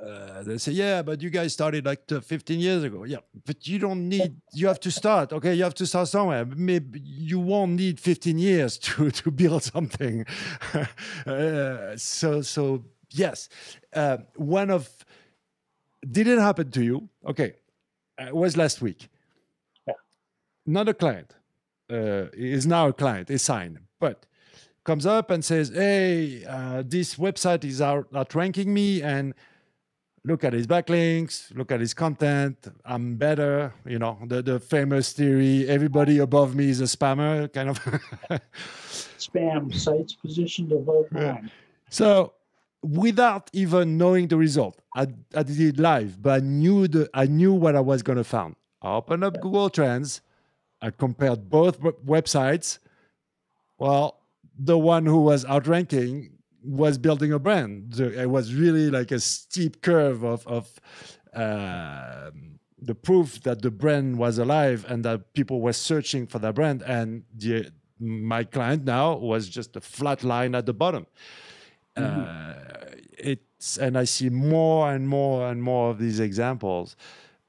[0.00, 3.78] uh, they say, "Yeah, but you guys started like 15 years ago." Yeah, but you
[3.80, 4.36] don't need.
[4.52, 5.32] You have to start.
[5.32, 6.44] Okay, you have to start somewhere.
[6.44, 10.24] Maybe you won't need 15 years to to build something.
[11.26, 13.48] uh, so so yes,
[13.92, 14.88] uh, one of
[16.08, 17.08] didn't happen to you.
[17.26, 17.54] Okay,
[18.20, 19.08] uh, it was last week.
[19.86, 19.94] Yeah.
[20.64, 21.34] Not a client.
[21.90, 23.30] Uh, is now a client.
[23.30, 24.26] Is signed, but
[24.84, 29.34] comes up and says, "Hey, uh, this website is out, outranking me, and
[30.24, 32.66] look at his backlinks, look at his content.
[32.84, 33.72] I'm better.
[33.86, 37.78] You know, the the famous theory: everybody above me is a spammer, kind of.
[39.18, 41.50] Spam sites positioned above mine.
[41.90, 42.34] So
[42.82, 44.80] without even knowing the result.
[44.94, 48.24] I, I did it live, but I knew the I knew what I was gonna
[48.24, 48.56] find.
[48.82, 50.20] I opened up Google Trends.
[50.80, 52.78] I compared both websites.
[53.78, 54.20] Well,
[54.56, 57.98] the one who was outranking was building a brand.
[57.98, 60.80] It was really like a steep curve of of
[61.34, 62.30] uh,
[62.80, 66.82] the proof that the brand was alive and that people were searching for that brand.
[66.82, 71.06] And the, my client now was just a flat line at the bottom.
[71.96, 72.20] Mm-hmm.
[72.20, 72.54] Uh,
[73.18, 76.94] it's and I see more and more and more of these examples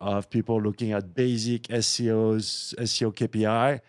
[0.02, 3.82] of people looking at basic SEOs, SEO KPI,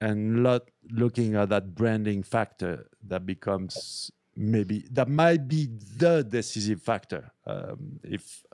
[0.00, 6.82] and not looking at that branding factor that becomes maybe that might be the decisive
[6.82, 8.44] factor um, if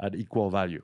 [0.00, 0.82] at equal value.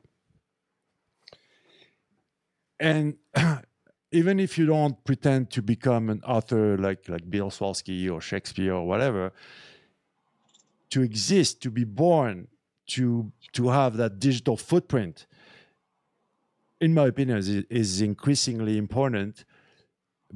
[2.81, 3.17] And
[4.13, 8.75] even if you don't pretend to become an author like like Bill Slawski or Shakespeare
[8.75, 9.33] or whatever,
[10.91, 12.49] to exist, to be born,
[12.89, 15.27] to to have that digital footprint,
[16.81, 19.45] in my opinion, is, is increasingly important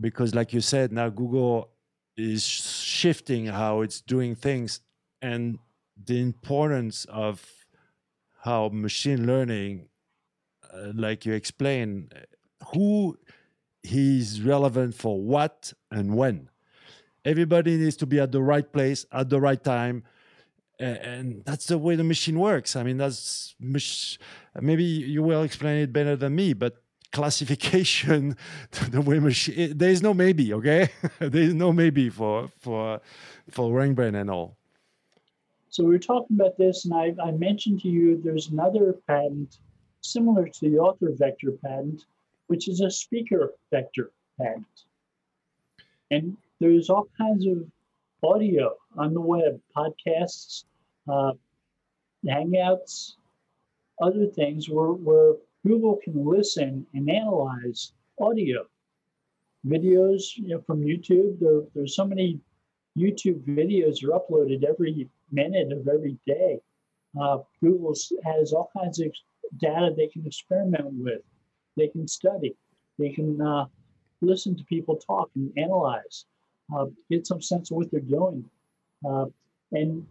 [0.00, 1.70] because, like you said, now Google
[2.16, 4.80] is shifting how it's doing things,
[5.20, 5.58] and
[6.02, 7.44] the importance of
[8.44, 9.88] how machine learning,
[10.72, 12.14] uh, like you explained,
[12.72, 13.18] who
[13.82, 16.48] is relevant for what and when.
[17.24, 20.04] Everybody needs to be at the right place at the right time
[20.78, 22.76] and that's the way the machine works.
[22.76, 26.82] I mean, that's maybe you will explain it better than me, but
[27.12, 28.36] classification,
[28.90, 30.90] the way machine, there is no maybe, okay?
[31.18, 33.00] there is no maybe for for
[33.50, 34.56] for RankBrain and all.
[35.68, 39.58] So we are talking about this, and I, I mentioned to you there's another patent
[40.00, 42.04] similar to the author vector patent,
[42.46, 44.66] which is a speaker vector patent.
[46.10, 47.64] And there's all kinds of
[48.22, 50.64] audio on the web, podcasts,
[51.08, 51.32] uh,
[52.24, 53.14] Hangouts,
[54.00, 55.34] other things where, where
[55.66, 58.66] Google can listen and analyze audio.
[59.66, 62.38] Videos you know, from YouTube, there, there's so many
[62.96, 66.60] YouTube videos are uploaded every minute of every day.
[67.20, 67.94] Uh, Google
[68.24, 69.12] has all kinds of
[69.58, 71.22] data they can experiment with.
[71.76, 72.54] They can study.
[72.98, 73.66] They can uh,
[74.20, 76.26] listen to people talk and analyze
[76.74, 78.44] uh, get some sense of what they're doing.
[79.08, 79.26] Uh,
[79.72, 80.06] and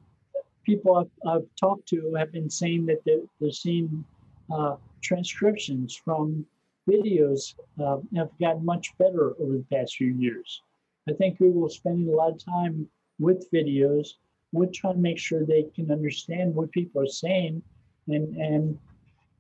[0.66, 4.06] people I've, I've, talked to have been saying that they're, they're seeing
[4.54, 4.76] uh,
[5.06, 6.46] transcriptions from
[6.90, 10.62] videos uh, have gotten much better over the past few years.
[11.08, 12.88] I think Google is spending a lot of time
[13.20, 14.08] with videos,
[14.52, 17.62] with trying to make sure they can understand what people are saying
[18.08, 18.78] and, and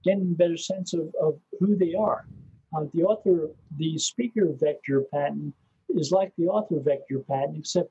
[0.04, 2.28] getting a better sense of, of who they are.
[2.76, 5.54] Uh, the author, the speaker vector patent
[5.90, 7.90] is like the author vector patent, except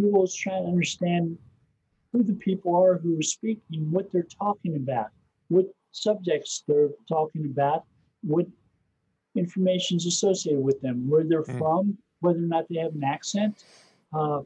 [0.00, 1.38] Google is trying to understand
[2.12, 5.08] who the people are who are speaking, what they're talking about,
[5.48, 5.66] what
[6.02, 7.84] subjects they're talking about,
[8.22, 8.46] what
[9.34, 11.58] information is associated with them, where they're mm.
[11.58, 13.64] from, whether or not they have an accent,
[14.12, 14.40] uh,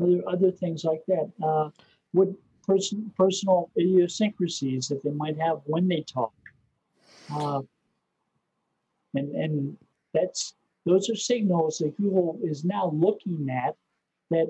[0.00, 1.30] other other things like that.
[1.42, 1.70] Uh,
[2.12, 2.28] what
[2.66, 6.34] person, personal idiosyncrasies that they might have when they talk,
[7.32, 7.62] uh,
[9.14, 9.76] and and
[10.12, 10.54] that's
[10.84, 13.74] those are signals that Google is now looking at
[14.30, 14.46] that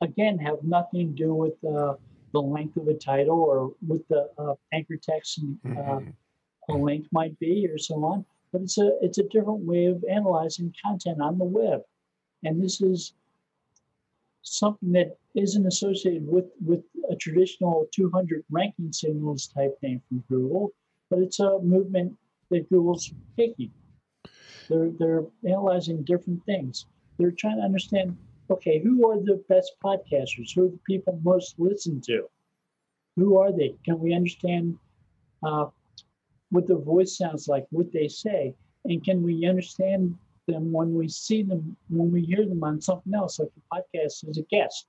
[0.00, 1.94] again have nothing to do with uh,
[2.36, 6.72] the length of a title or what the uh, anchor text and uh, mm-hmm.
[6.72, 8.26] a link might be or so on.
[8.52, 11.80] But it's a it's a different way of analyzing content on the web,
[12.44, 13.14] and this is
[14.42, 20.72] something that isn't associated with with a traditional 200 ranking signals type thing from Google,
[21.08, 22.16] but it's a movement
[22.50, 23.72] that Google's taking.
[24.68, 26.84] They're they're analyzing different things.
[27.18, 28.16] They're trying to understand
[28.50, 30.54] okay, who are the best podcasters?
[30.54, 32.28] Who are the people most listened to?
[33.16, 33.74] Who are they?
[33.84, 34.76] Can we understand
[35.42, 35.66] uh,
[36.50, 38.54] what their voice sounds like, what they say?
[38.84, 40.16] And can we understand
[40.46, 44.28] them when we see them, when we hear them on something else, like a podcast
[44.28, 44.86] as a guest?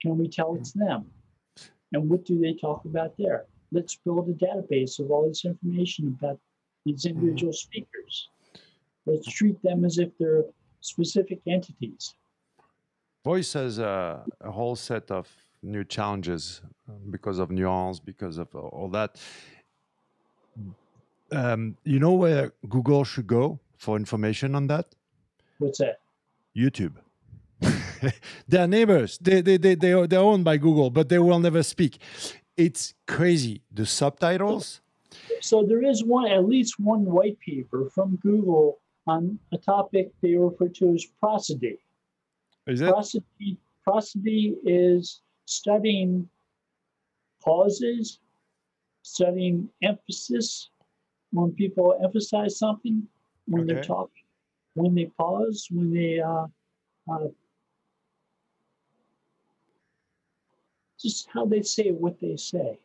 [0.00, 1.06] Can we tell it's them?
[1.92, 3.46] And what do they talk about there?
[3.72, 6.38] Let's build a database of all this information about
[6.84, 8.28] these individual speakers.
[9.06, 10.44] Let's treat them as if they're
[10.86, 12.14] specific entities.
[13.24, 15.28] Voice has a, a whole set of
[15.62, 19.20] new challenges um, because of nuance, because of all that.
[21.32, 24.86] Um, you know where Google should go for information on that?
[25.58, 25.98] What's that?
[26.56, 26.94] YouTube.
[28.48, 29.18] they're neighbors.
[29.18, 31.98] They, they, they, they are, they're owned by Google, but they will never speak.
[32.56, 33.62] It's crazy.
[33.72, 34.80] The subtitles.
[35.40, 40.34] So there is one, at least one white paper from Google on a topic they
[40.34, 41.78] refer to as prosody.
[42.66, 42.88] Is it?
[42.88, 46.28] Prosody, prosody is studying
[47.42, 48.18] pauses,
[49.02, 50.70] studying emphasis
[51.30, 53.06] when people emphasize something,
[53.46, 53.74] when okay.
[53.74, 54.24] they're talking,
[54.74, 56.46] when they pause, when they uh,
[57.12, 57.28] uh,
[61.00, 62.78] just how they say what they say.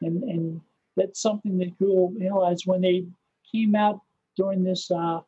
[0.00, 0.60] And, and
[0.96, 3.04] that's something that Google analyzed when they
[3.50, 4.00] came out
[4.36, 5.20] during this uh,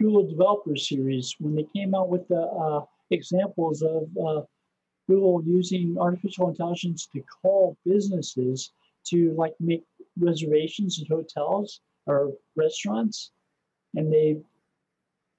[0.00, 4.42] Google Developer Series when they came out with the uh, examples of uh,
[5.08, 8.72] Google using artificial intelligence to call businesses
[9.04, 9.84] to like make
[10.18, 13.32] reservations at hotels or restaurants,
[13.94, 14.38] and they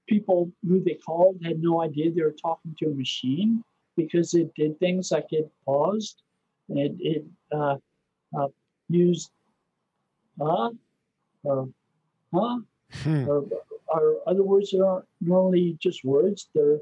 [0.08, 3.64] people who they called had no idea they were talking to a machine
[3.96, 6.22] because it did things like it paused,
[6.70, 7.78] and it, it uh,
[8.38, 8.48] uh,
[8.90, 9.32] used
[10.40, 10.70] uh
[11.44, 11.70] or
[12.34, 12.60] huh
[13.04, 13.28] hmm.
[13.28, 13.46] or
[13.92, 16.50] are other words that aren't normally just words.
[16.54, 16.80] They're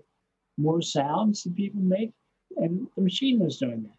[0.57, 2.11] more sounds that people make,
[2.57, 3.97] and the machine was doing that.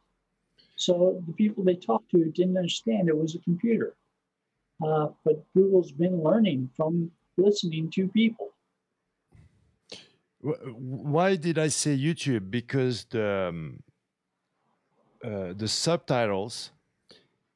[0.76, 3.94] So the people they talked to didn't understand it was a computer.
[4.84, 8.48] Uh, but Google's been learning from listening to people.
[10.42, 12.50] Why did I say YouTube?
[12.50, 13.82] Because the um,
[15.22, 16.70] uh, the subtitles.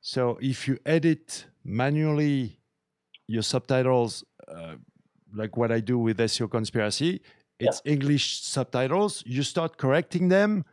[0.03, 2.59] So if you edit manually
[3.27, 4.75] your subtitles uh,
[5.35, 7.21] like what I do with SEO Conspiracy.
[7.59, 7.93] It's yeah.
[7.93, 9.23] English subtitles.
[9.27, 10.65] You start correcting them,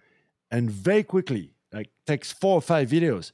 [0.49, 3.32] and very quickly, like takes four or five videos.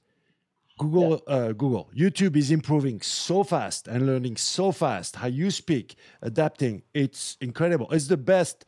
[0.77, 1.33] Google, yeah.
[1.33, 6.83] uh, Google, YouTube is improving so fast and learning so fast how you speak, adapting.
[6.93, 7.87] It's incredible.
[7.91, 8.65] It's the best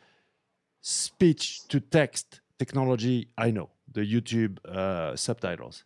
[0.82, 3.70] speech to text technology I know.
[3.92, 5.84] The YouTube uh, subtitles.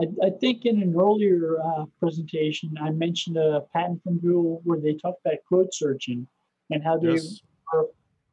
[0.00, 4.80] I, I think in an earlier uh, presentation, I mentioned a patent from Google where
[4.80, 6.26] they talked about quote searching
[6.70, 7.40] and how they yes.
[7.72, 7.86] are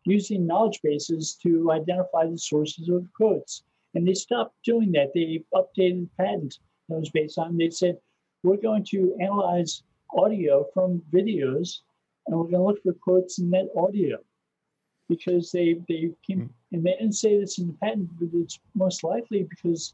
[0.06, 3.64] using knowledge bases to identify the sources of quotes.
[3.94, 5.12] And they stopped doing that.
[5.14, 6.58] They updated the patent
[6.90, 7.58] that was based on.
[7.58, 7.98] They said,
[8.44, 9.84] we're going to analyze
[10.16, 11.80] audio from videos
[12.26, 14.18] and we're going to look for quotes in that audio
[15.10, 16.50] because they they came mm.
[16.72, 19.94] and they didn't say this in the patent, but it's most likely because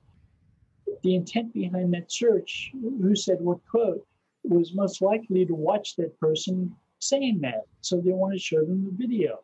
[1.04, 4.06] the intent behind that search, who said what quote,
[4.44, 7.64] was most likely to watch that person saying that.
[7.82, 9.40] So they want to show them the video.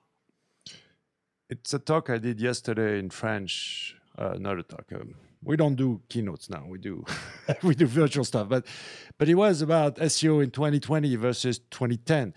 [1.50, 3.96] It's a talk I did yesterday in French.
[4.18, 4.86] Uh, not a talk.
[4.94, 6.66] Um, we don't do keynotes now.
[6.68, 7.06] We do
[7.64, 8.50] we do virtual stuff.
[8.50, 8.66] But
[9.18, 12.34] but it was about SEO in 2020 versus 2010.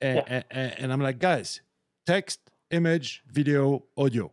[0.00, 0.42] And, yeah.
[0.50, 1.60] and, and I'm like, guys,
[2.06, 2.40] text,
[2.70, 4.32] image, video, audio,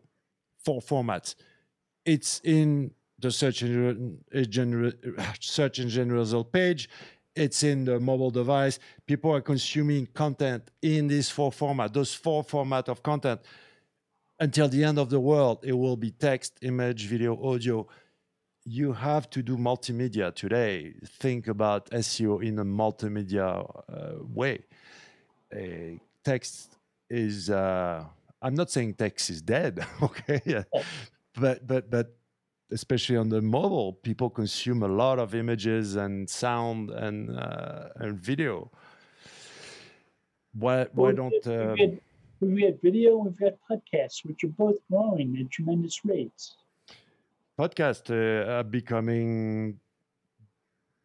[0.64, 1.34] four formats.
[2.04, 4.18] It's in the search engine,
[5.40, 6.88] search engine result page.
[7.36, 8.78] It's in the mobile device.
[9.06, 11.92] People are consuming content in these four format.
[11.92, 13.40] Those four format of content
[14.40, 17.86] until the end of the world, it will be text, image, video, audio.
[18.64, 20.94] You have to do multimedia today.
[21.04, 23.48] Think about SEO in a multimedia
[23.88, 24.64] uh, way.
[25.54, 26.76] Uh, text
[27.08, 27.50] is.
[27.50, 28.04] Uh,
[28.42, 30.64] I'm not saying text is dead, okay,
[31.34, 32.14] but but but
[32.72, 38.18] especially on the mobile, people consume a lot of images and sound and uh, and
[38.18, 38.70] video.
[40.52, 41.74] Why why don't uh,
[42.40, 46.56] we had video we've got podcasts, which are both growing at tremendous rates.
[47.58, 49.78] Podcasts uh, are becoming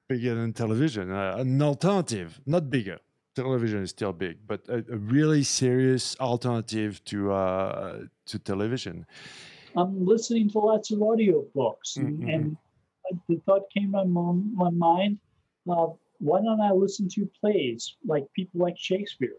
[0.07, 2.99] bigger than television, uh, an alternative, not bigger.
[3.35, 9.05] Television is still big, but a, a really serious alternative to uh, to television.
[9.77, 12.29] I'm listening to lots of audio books, and, mm-hmm.
[12.29, 12.57] and
[13.27, 15.19] the thought came on my, my mind:
[15.69, 15.87] uh,
[16.19, 19.37] why don't I listen to plays like people like Shakespeare?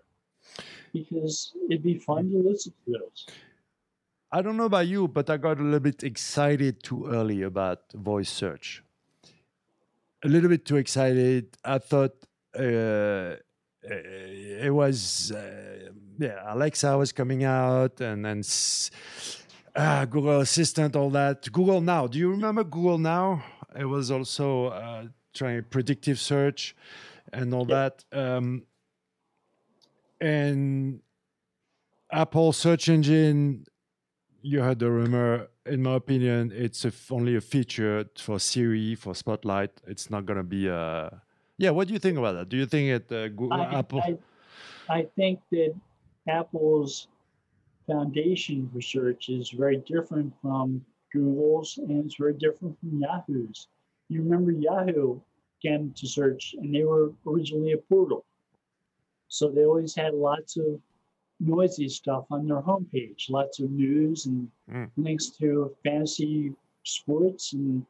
[0.93, 3.27] because it'd be fun to listen to those.
[4.33, 7.93] I don't know about you, but I got a little bit excited too early about
[7.93, 8.83] voice search.
[10.25, 11.57] A little bit too excited.
[11.65, 12.15] I thought
[12.59, 13.37] uh,
[13.83, 18.43] it was, uh, yeah, Alexa was coming out and then
[19.77, 21.51] uh, Google Assistant, all that.
[21.53, 22.07] Google Now.
[22.07, 23.45] Do you remember Google Now?
[23.79, 25.05] It was also uh,
[25.35, 26.75] trying predictive search
[27.33, 27.91] and all yeah.
[28.13, 28.19] that.
[28.19, 28.63] Um,
[30.21, 31.01] and
[32.11, 33.67] Apple search engine,
[34.41, 35.49] you heard the rumor.
[35.67, 39.73] In my opinion, it's a, only a feature for Siri, for Spotlight.
[39.87, 41.21] It's not going to be a.
[41.59, 42.49] Yeah, what do you think about that?
[42.49, 44.03] Do you think it uh, Google, I, Apple?
[44.89, 45.75] I, I think that
[46.29, 47.09] Apple's
[47.87, 53.69] foundation research is very different from Google's, and it's very different from Yahoo's.
[54.09, 55.21] You remember Yahoo
[55.63, 58.25] came to search, and they were originally a portal.
[59.29, 60.81] So they always had lots of
[61.41, 64.91] noisy stuff on their homepage, lots of news and mm.
[64.97, 66.53] links to fantasy
[66.85, 67.85] sports and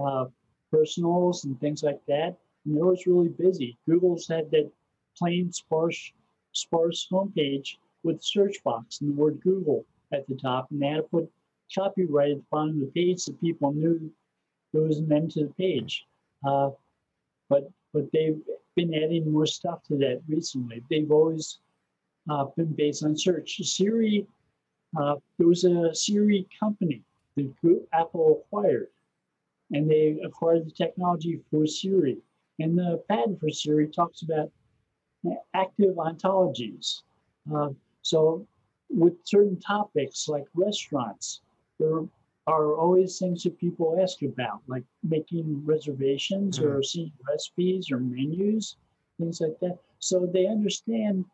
[0.00, 0.26] uh,
[0.70, 2.36] personals and things like that.
[2.64, 3.78] And they was really busy.
[3.86, 4.70] Google's had that
[5.16, 6.12] plain sparse
[6.52, 10.96] sparse homepage with search box and the word Google at the top, and they had
[10.96, 11.30] to put
[11.74, 14.10] copyright at the bottom of the page so people knew
[14.72, 16.06] there was an end to the page.
[16.46, 16.70] Uh,
[17.48, 18.40] but but they've
[18.76, 20.82] been adding more stuff to that recently.
[20.88, 21.58] They've always
[22.30, 23.60] uh, been based on search.
[23.62, 24.26] Siri,
[24.98, 27.02] uh, there was a Siri company
[27.36, 28.88] that Apple acquired,
[29.72, 32.18] and they acquired the technology for Siri.
[32.60, 34.50] And the patent for Siri talks about
[35.54, 37.02] active ontologies.
[37.52, 37.70] Uh,
[38.02, 38.46] so,
[38.88, 41.40] with certain topics like restaurants,
[41.78, 42.02] there
[42.46, 46.68] are always things that people ask about, like making reservations mm-hmm.
[46.68, 48.76] or seeing recipes or menus,
[49.18, 49.78] things like that.
[49.98, 51.24] So they understand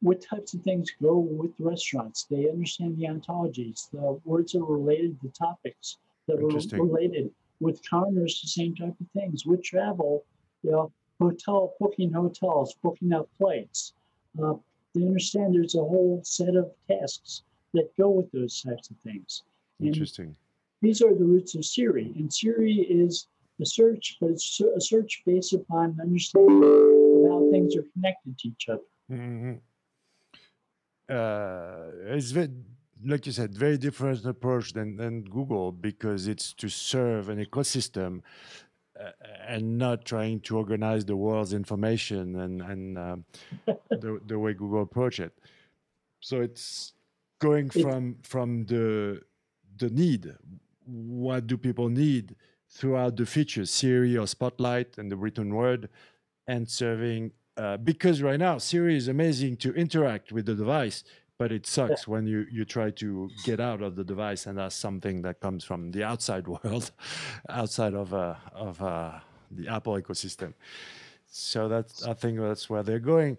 [0.00, 2.24] what types of things go with restaurants.
[2.24, 7.30] They understand the ontologies, the words that are related to topics that are related
[7.60, 9.46] with commerce, the same type of things.
[9.46, 10.24] With travel,
[10.62, 13.94] you know, hotel booking hotels, booking out flights.
[14.42, 14.54] Uh,
[14.94, 17.42] they understand there's a whole set of tasks
[17.72, 19.42] that go with those types of things.
[19.80, 20.36] Interesting.
[20.80, 23.26] these are the roots of Siri, and Siri is
[23.60, 26.62] a search, but it's a search based upon understanding
[27.28, 28.88] how things are connected to each other.
[29.10, 29.54] Mm-hmm.
[31.08, 32.50] Uh, it's very,
[33.04, 38.22] like you said, very different approach than, than Google because it's to serve an ecosystem
[38.98, 39.10] uh,
[39.46, 43.16] and not trying to organize the world's information and, and uh,
[43.90, 45.32] the, the way Google approach it.
[46.20, 46.92] So it's
[47.38, 49.20] going from from the
[49.76, 50.34] the need.
[50.86, 52.36] What do people need
[52.74, 55.88] throughout the features, Siri or Spotlight and the written word,
[56.46, 57.32] and serving.
[57.56, 61.04] Uh, because right now, Siri is amazing to interact with the device,
[61.38, 62.12] but it sucks yeah.
[62.12, 65.64] when you, you try to get out of the device and ask something that comes
[65.64, 66.90] from the outside world,
[67.48, 69.18] outside of, uh, of uh,
[69.50, 70.54] the Apple ecosystem.
[71.26, 73.38] So that's I think that's where they're going.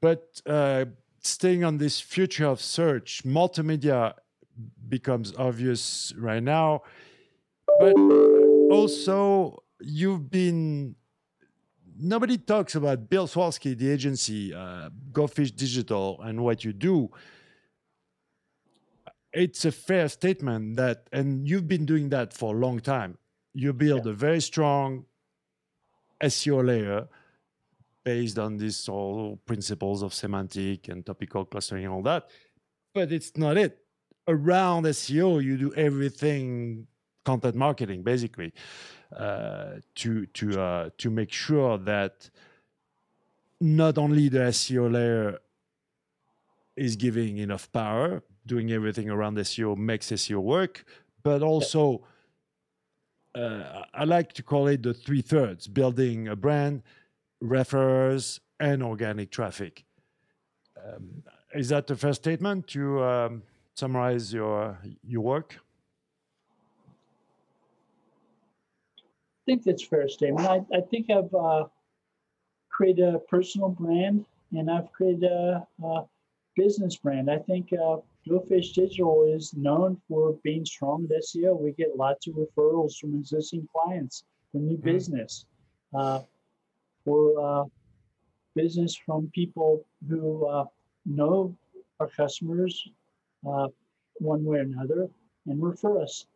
[0.00, 0.86] But uh,
[1.20, 4.14] staying on this future of search, multimedia
[4.88, 6.82] becomes obvious right now.
[7.78, 7.94] But
[8.70, 10.96] also, you've been
[11.98, 17.10] nobody talks about Bill Slawski, the agency, uh, GoFish Digital, and what you do.
[19.32, 23.18] It's a fair statement that, and you've been doing that for a long time.
[23.54, 24.12] You build yeah.
[24.12, 25.04] a very strong
[26.22, 27.08] SEO layer
[28.04, 32.28] based on these all principles of semantic and topical clustering and all that.
[32.94, 33.78] But it's not it
[34.28, 36.86] around SEO, you do everything
[37.30, 38.50] content marketing basically
[39.24, 42.14] uh, to to uh, to make sure that
[43.60, 45.38] not only the SEO layer
[46.76, 50.74] is giving enough power, doing everything around SEO makes SEO work,
[51.22, 51.82] but also
[53.34, 56.82] uh, I like to call it the three thirds: building a brand,
[57.42, 59.84] referrers, and organic traffic.
[60.84, 61.22] Um,
[61.60, 63.42] is that the first statement to um,
[63.74, 65.58] summarize your your work?
[69.48, 70.46] Think that's fair statement.
[70.46, 71.64] I, I think I've uh,
[72.68, 76.04] created a personal brand and I've created a, a
[76.54, 77.30] business brand.
[77.30, 77.96] I think uh,
[78.28, 81.58] GoFish Digital is known for being strong at SEO.
[81.58, 84.82] We get lots of referrals from existing clients for new mm.
[84.82, 85.46] business,
[85.94, 86.20] uh,
[87.06, 87.64] for uh,
[88.54, 90.66] business from people who uh,
[91.06, 91.56] know
[92.00, 92.86] our customers
[93.48, 93.68] uh,
[94.16, 95.08] one way or another
[95.46, 96.26] and refer us.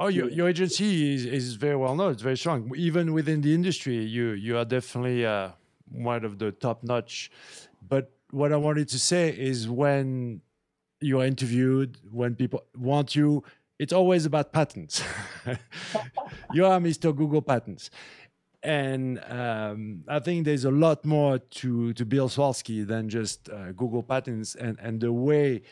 [0.00, 2.12] Oh, your, your agency is, is very well known.
[2.12, 2.72] It's very strong.
[2.76, 5.50] Even within the industry, you you are definitely uh,
[5.90, 7.30] one of the top notch.
[7.86, 10.40] But what I wanted to say is when
[11.00, 13.42] you're interviewed, when people want you,
[13.78, 15.02] it's always about patents.
[16.52, 17.14] you are Mr.
[17.14, 17.90] Google Patents.
[18.62, 23.70] And um, I think there's a lot more to, to Bill Slawski than just uh,
[23.72, 25.62] Google Patents and, and the way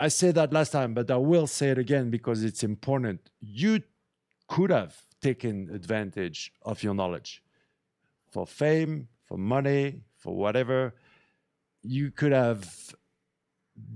[0.00, 3.30] I said that last time, but I will say it again because it's important.
[3.40, 3.82] You
[4.46, 7.42] could have taken advantage of your knowledge
[8.30, 10.94] for fame, for money, for whatever.
[11.82, 12.94] You could have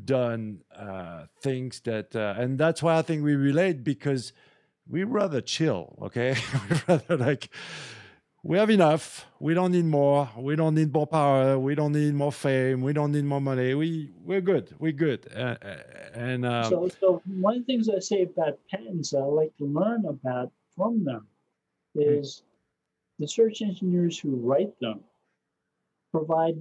[0.04, 4.32] done uh, things that, uh, and that's why I think we relate because
[4.88, 6.36] we rather chill, okay?
[6.70, 7.48] we rather like,
[8.44, 9.26] we have enough.
[9.38, 10.28] We don't need more.
[10.36, 11.58] We don't need more power.
[11.58, 12.82] We don't need more fame.
[12.82, 13.74] We don't need more money.
[13.74, 14.74] We we're good.
[14.78, 15.28] We're good.
[15.34, 15.56] Uh,
[16.14, 19.64] and um, so, so one of the things I say about patents, I like to
[19.64, 21.26] learn about from them,
[21.94, 22.42] is
[23.18, 25.00] the search engineers who write them
[26.10, 26.56] provide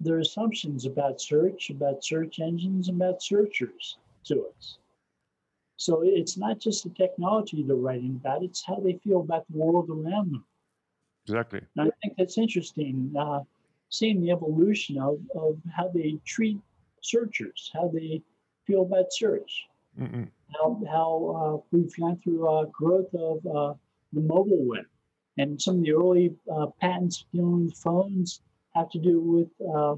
[0.00, 4.78] their assumptions about search, about search engines, about searchers to us.
[5.76, 9.58] So it's not just the technology they're writing about, it's how they feel about the
[9.58, 10.44] world around them.
[11.26, 11.60] Exactly.
[11.76, 13.40] And I think that's interesting, uh,
[13.88, 16.58] seeing the evolution of, of how they treat
[17.00, 18.22] searchers, how they
[18.66, 19.66] feel about search,
[19.98, 20.28] mm
[20.60, 23.72] how, how uh, we've gone through uh, growth of uh,
[24.12, 24.84] the mobile web.
[25.38, 28.42] And some of the early uh, patents dealing with phones
[28.74, 29.94] have to do with uh,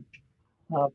[0.76, 0.88] uh,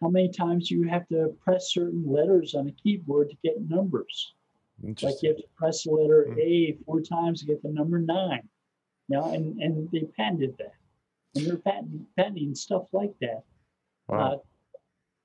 [0.00, 4.34] how many times you have to press certain letters on a keyboard to get numbers.
[4.82, 6.38] Like you have to press the letter mm.
[6.38, 8.46] A four times to get the number nine.
[9.08, 10.74] You know, and, and they patented that.
[11.34, 13.42] And they're patenting, patenting stuff like that.
[14.08, 14.18] Wow.
[14.18, 14.36] Uh,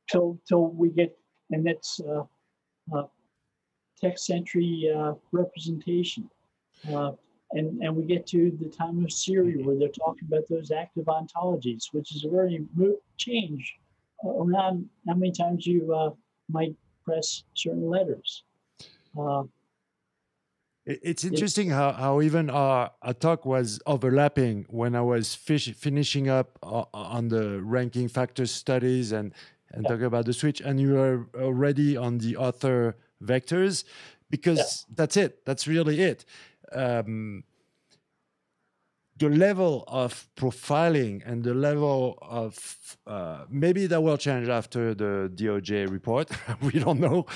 [0.09, 1.17] till, till we get,
[1.49, 2.23] and that's uh,
[2.95, 3.07] uh,
[3.99, 6.29] text entry uh, representation.
[6.93, 7.11] Uh,
[7.51, 11.05] and, and we get to the time of Siri where they're talking about those active
[11.05, 12.65] ontologies, which is a very
[13.17, 13.77] change
[14.25, 16.11] around how many times you uh,
[16.49, 18.43] might press certain letters.
[19.17, 19.43] Uh,
[20.85, 26.27] it's interesting how, how even our, our talk was overlapping when I was fish, finishing
[26.27, 29.33] up uh, on the ranking factor studies and,
[29.71, 29.89] and yeah.
[29.89, 33.83] talking about the switch, and you were already on the author vectors
[34.29, 34.57] because
[34.89, 34.95] yeah.
[34.95, 35.45] that's it.
[35.45, 36.25] That's really it.
[36.71, 37.43] Um,
[39.21, 45.31] the level of profiling and the level of uh, maybe that will change after the
[45.35, 46.31] DOJ report.
[46.61, 47.27] we don't know,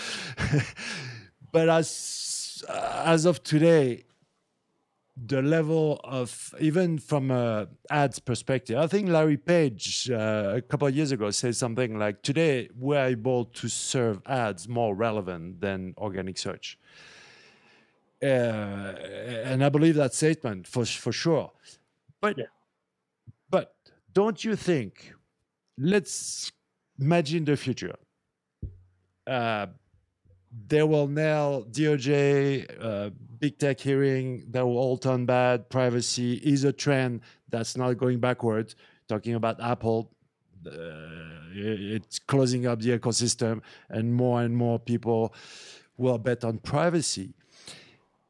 [1.51, 2.63] but as
[3.07, 4.03] as of today,
[5.15, 10.87] the level of even from a ads perspective, I think Larry Page uh, a couple
[10.87, 15.93] of years ago said something like, "Today we're able to serve ads more relevant than
[15.99, 16.79] organic search."
[18.21, 18.25] Uh,
[19.45, 21.51] and I believe that statement for for sure.
[22.21, 22.45] But yeah.
[23.49, 23.75] but
[24.13, 25.13] don't you think?
[25.77, 26.51] Let's
[26.99, 27.95] imagine the future.
[29.27, 29.67] Uh,
[30.67, 33.09] they will nail DOJ, uh,
[33.39, 34.45] big tech hearing.
[34.49, 35.69] They will all turn bad.
[35.69, 38.75] Privacy is a trend that's not going backwards.
[39.07, 40.11] Talking about Apple,
[40.65, 40.71] uh,
[41.53, 45.33] it's closing up the ecosystem, and more and more people
[45.97, 47.33] will bet on privacy.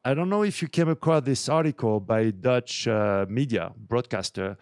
[0.08, 4.56] I don't know if you came across this article by Dutch uh, media broadcaster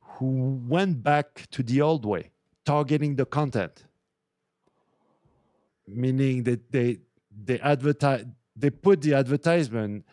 [0.00, 2.30] who went back to the old way,
[2.64, 3.82] targeting the content,
[5.88, 6.98] meaning that they
[7.44, 8.24] they advertise
[8.54, 10.06] they put the advertisement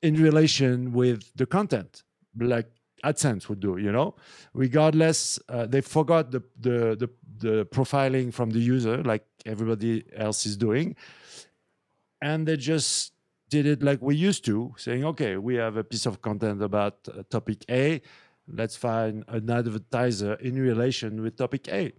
[0.00, 2.04] in relation with the content,
[2.38, 2.70] like
[3.02, 3.78] AdSense would do.
[3.78, 4.14] You know,
[4.52, 10.46] regardless, uh, they forgot the, the the the profiling from the user, like everybody else
[10.46, 10.94] is doing,
[12.22, 13.13] and they just
[13.54, 16.96] did it like we used to, saying, okay, we have a piece of content about
[17.08, 18.00] uh, topic A.
[18.60, 21.92] Let's find an advertiser in relation with topic A.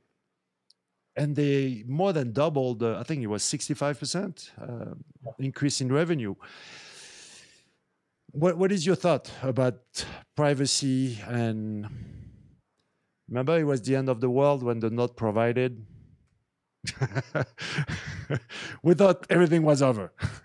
[1.16, 2.84] and they more than doubled.
[2.84, 4.93] Uh, I think it was sixty-five percent uh,
[5.39, 6.36] increase in revenue.
[8.32, 9.80] What what is your thought about
[10.36, 11.88] privacy and?
[13.30, 15.72] Remember, it was the end of the world when the not provided.
[18.84, 20.14] we thought everything was over.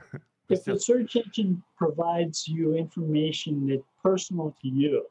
[0.50, 5.06] if the search engine provides you information that's personal to you,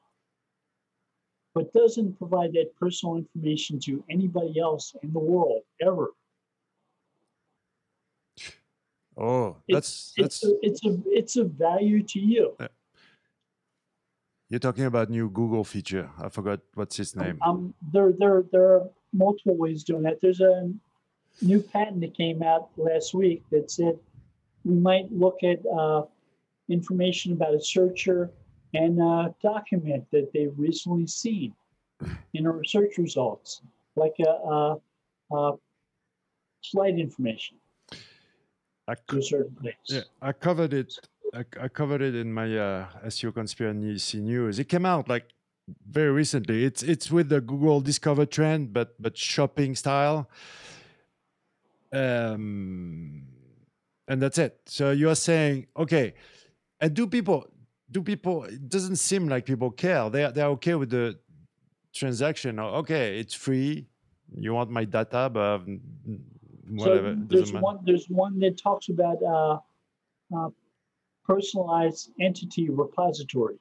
[1.53, 6.11] but doesn't provide that personal information to anybody else in the world ever.
[9.17, 12.55] Oh, that's it's, that's it's a, it's a it's a value to you.
[14.49, 16.09] You're talking about new Google feature.
[16.17, 17.37] I forgot what's his name.
[17.45, 20.21] Um, there there there are multiple ways doing that.
[20.21, 20.71] There's a
[21.41, 23.99] new patent that came out last week that said
[24.63, 26.03] we might look at uh,
[26.69, 28.31] information about a searcher
[28.73, 31.53] and a document that they've recently seen
[32.33, 33.61] in our search results,
[33.95, 34.77] like a, a,
[35.31, 35.51] a
[36.63, 37.57] flight information
[38.87, 39.75] I to a certain place.
[39.87, 40.93] Yeah, I covered it.
[41.33, 44.57] I, I covered it in my uh, SEO conspiracy news.
[44.57, 45.29] It came out like
[45.87, 46.65] very recently.
[46.65, 50.27] It's it's with the Google Discover trend, but but shopping style.
[51.93, 53.28] Um,
[54.09, 54.59] and that's it.
[54.65, 56.15] So you are saying, okay,
[56.81, 57.45] and do people
[57.91, 58.43] do people?
[58.43, 60.09] It doesn't seem like people care.
[60.09, 61.17] They they're okay with the
[61.93, 62.59] transaction.
[62.59, 63.87] Okay, it's free.
[64.35, 65.61] You want my data, but
[66.69, 67.15] whatever.
[67.15, 67.79] So there's one.
[67.85, 69.59] There's one that talks about uh,
[70.35, 70.49] uh,
[71.23, 73.59] personalized entity repository,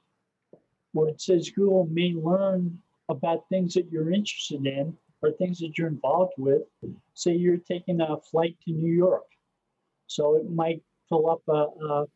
[0.92, 2.78] where it says Google may learn
[3.10, 6.62] about things that you're interested in or things that you're involved with.
[7.14, 9.24] Say you're taking a flight to New York,
[10.08, 12.06] so it might fill up a, a,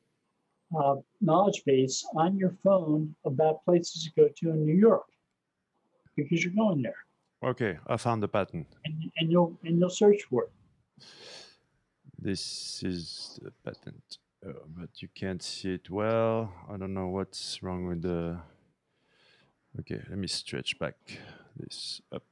[0.76, 5.06] a knowledge base on your phone about places to go to in New York
[6.16, 6.96] because you're going there.
[7.44, 8.66] Okay, I found the pattern.
[8.84, 10.52] And, and you'll and you'll search for it.
[12.18, 16.52] This is the patent, uh, but you can't see it well.
[16.70, 18.38] I don't know what's wrong with the.
[19.80, 20.94] Okay, let me stretch back
[21.56, 22.26] this up.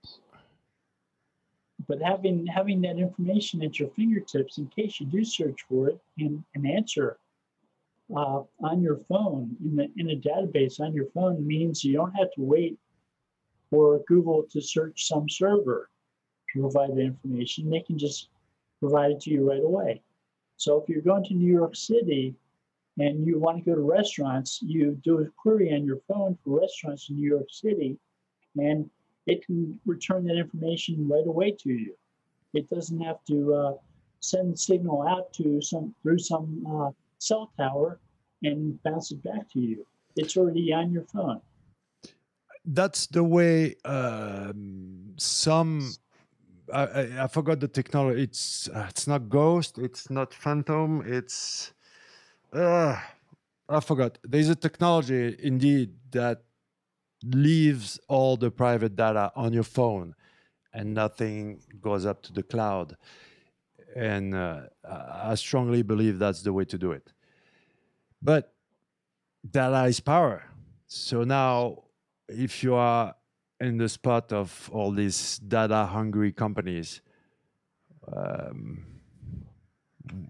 [1.91, 5.99] But having having that information at your fingertips in case you do search for it
[6.21, 7.19] and an answer
[8.15, 12.13] uh, on your phone in the in a database on your phone means you don't
[12.13, 12.79] have to wait
[13.71, 15.91] for Google to search some server
[16.53, 17.69] to provide the information.
[17.69, 18.29] They can just
[18.79, 20.01] provide it to you right away.
[20.59, 22.37] So if you're going to New York City
[23.01, 26.61] and you want to go to restaurants, you do a query on your phone for
[26.61, 27.99] restaurants in New York City,
[28.57, 28.89] and
[29.27, 31.95] it can return that information right away to you.
[32.55, 33.73] It doesn't have to uh,
[34.21, 38.01] send signal out to some through some uh, cell tower
[38.43, 39.87] and bounce it back to you.
[40.17, 41.41] It's already on your phone
[42.65, 45.93] that's the way um, some
[46.73, 48.23] I, I, I, forgot the technology.
[48.23, 49.79] It's uh, it's not Ghost.
[49.79, 51.03] It's not Phantom.
[51.05, 51.73] It's
[52.53, 52.97] uh,
[53.69, 54.19] I forgot.
[54.23, 56.43] There's a technology indeed that
[57.25, 60.15] leaves all the private data on your phone,
[60.73, 62.97] and nothing goes up to the cloud.
[63.95, 67.13] And uh, I strongly believe that's the way to do it.
[68.23, 68.53] But
[69.49, 70.45] data is power.
[70.87, 71.85] So now
[72.29, 73.15] if you are
[73.61, 77.01] in the spot of all these data hungry companies,
[78.13, 78.85] um,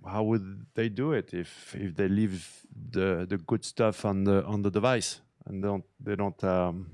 [0.06, 4.44] how would they do it if if they leave the the good stuff on the
[4.44, 5.20] on the device
[5.50, 6.90] and don't they don't um,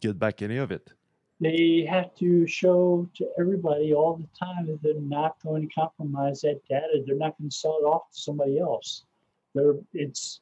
[0.00, 0.92] get back any of it?
[1.40, 6.40] They have to show to everybody all the time that they're not going to compromise
[6.40, 7.04] that data.
[7.06, 9.04] They're not going to sell it off to somebody else.
[9.54, 10.40] They're it's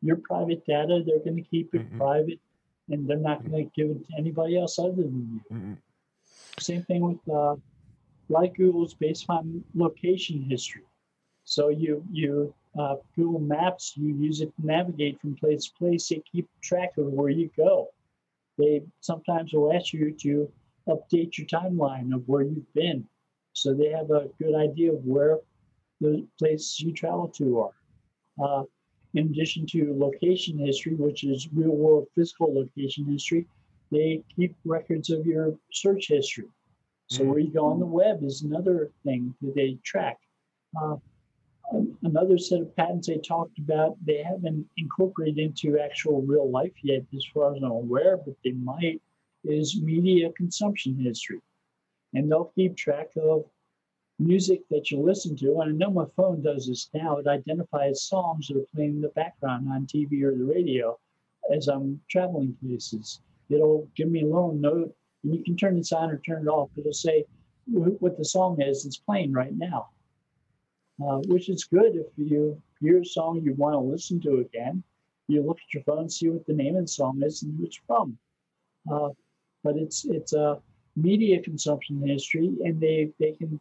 [0.00, 1.02] your private data.
[1.04, 1.98] They're going to keep it mm-hmm.
[1.98, 2.40] private
[2.88, 5.56] and they're not going to give it to anybody else other than you.
[5.56, 5.72] Mm-hmm.
[6.58, 7.56] Same thing with uh,
[8.28, 10.82] like Google's based on location history.
[11.44, 16.08] So you you uh, Google Maps you use it to navigate from place to place.
[16.08, 17.88] They keep track of where you go.
[18.58, 20.52] They sometimes will ask you to
[20.88, 23.06] update your timeline of where you've been,
[23.52, 25.38] so they have a good idea of where
[26.00, 27.74] the places you travel to are.
[28.42, 28.64] Uh,
[29.14, 33.46] in addition to location history, which is real world physical location history,
[33.90, 36.48] they keep records of your search history.
[37.08, 40.18] So where you go on the web is another thing that they track.
[40.80, 40.96] Uh,
[42.02, 47.02] another set of patents they talked about, they haven't incorporated into actual real life yet,
[47.14, 49.00] as far as I'm aware, but they might,
[49.44, 51.40] is media consumption history.
[52.14, 53.44] And they'll keep track of
[54.18, 58.02] music that you listen to, and I know my phone does this now, it identifies
[58.02, 60.98] songs that are playing in the background on TV or the radio
[61.54, 63.20] as I'm traveling places.
[63.48, 64.94] It'll give me a little note,
[65.24, 66.70] and you can turn this on or turn it off.
[66.76, 67.24] It'll say,
[67.66, 69.88] what the song is that's playing right now,
[71.02, 74.82] uh, which is good if you hear a song you want to listen to again.
[75.28, 77.64] You look at your phone, see what the name of the song is, and who
[77.64, 78.18] it's from.
[78.90, 79.10] Uh,
[79.62, 80.60] but it's it's a
[80.96, 83.60] media consumption history, and they they can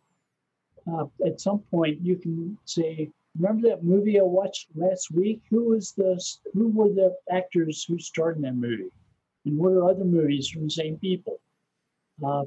[0.91, 5.41] uh, at some point you can say, remember that movie I watched last week?
[5.49, 6.21] Who was the
[6.53, 8.91] who were the actors who starred in that movie,
[9.45, 11.39] and what are other movies from the same people?
[12.25, 12.45] Uh,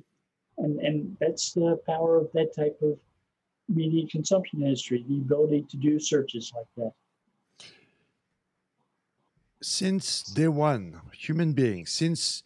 [0.58, 2.98] and and that's the power of that type of
[3.68, 6.92] media consumption industry, the ability to do searches like that.
[9.62, 12.42] Since day one, human beings, since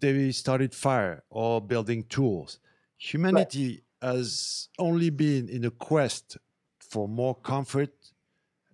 [0.00, 2.58] they started fire or building tools,
[2.98, 4.10] humanity right.
[4.12, 6.36] has only been in a quest
[6.78, 7.92] for more comfort,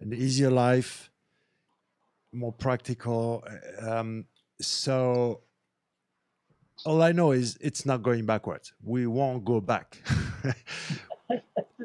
[0.01, 1.11] an easier life,
[2.33, 3.45] more practical.
[3.81, 4.27] Um,
[4.61, 5.43] so
[6.85, 8.73] all I know is it's not going backwards.
[8.83, 9.99] We won't go back.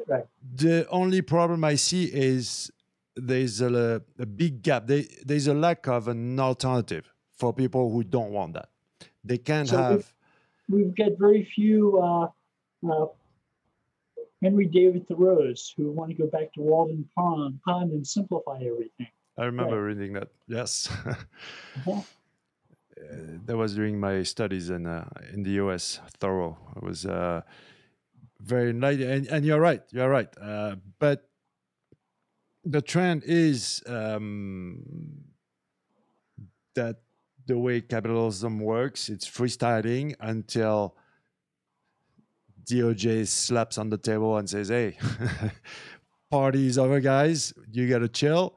[0.06, 0.26] right.
[0.54, 2.70] The only problem I see is
[3.14, 4.86] there's a, a big gap.
[4.86, 8.68] There, there's a lack of an alternative for people who don't want that.
[9.24, 10.12] They can't so have.
[10.68, 12.28] We've, we've, got very few uh,
[12.90, 13.06] uh,
[14.42, 19.08] Henry David Thoreau's who want to go back to Walden Pond, Pond and simplify everything.
[19.36, 19.94] I remember right.
[19.94, 20.28] reading that.
[20.48, 20.90] Yes.
[21.06, 21.92] uh-huh.
[21.92, 22.02] Uh,
[23.46, 26.00] that was during my studies in uh, in the US.
[26.18, 26.58] Thoreau.
[26.74, 27.42] I was uh,
[28.40, 29.82] very nice, and, and you're right.
[29.90, 30.28] You're right.
[30.40, 31.28] Uh, but
[32.64, 34.82] the trend is um,
[36.74, 36.96] that
[37.46, 40.94] the way capitalism works, it's freestyling until
[42.64, 44.98] DOJ slaps on the table and says, "Hey,
[46.30, 47.52] party's over, guys.
[47.72, 48.54] You got to chill."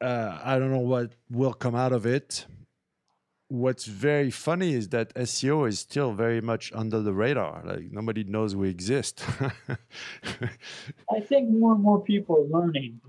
[0.00, 2.44] Uh, I don't know what will come out of it
[3.54, 7.62] what's very funny is that SEO is still very much under the radar.
[7.64, 9.24] Like nobody knows we exist.
[11.10, 13.00] I think more and more people are learning.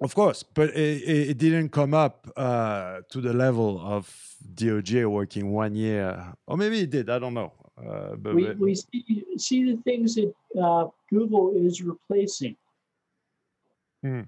[0.00, 4.12] Of course, but it, it didn't come up uh, to the level of
[4.54, 7.08] DOJ working one year, or maybe it did.
[7.08, 7.52] I don't know.
[7.78, 12.56] Uh, but, we, we see, see the things that uh, Google is replacing.
[14.02, 14.22] Hmm.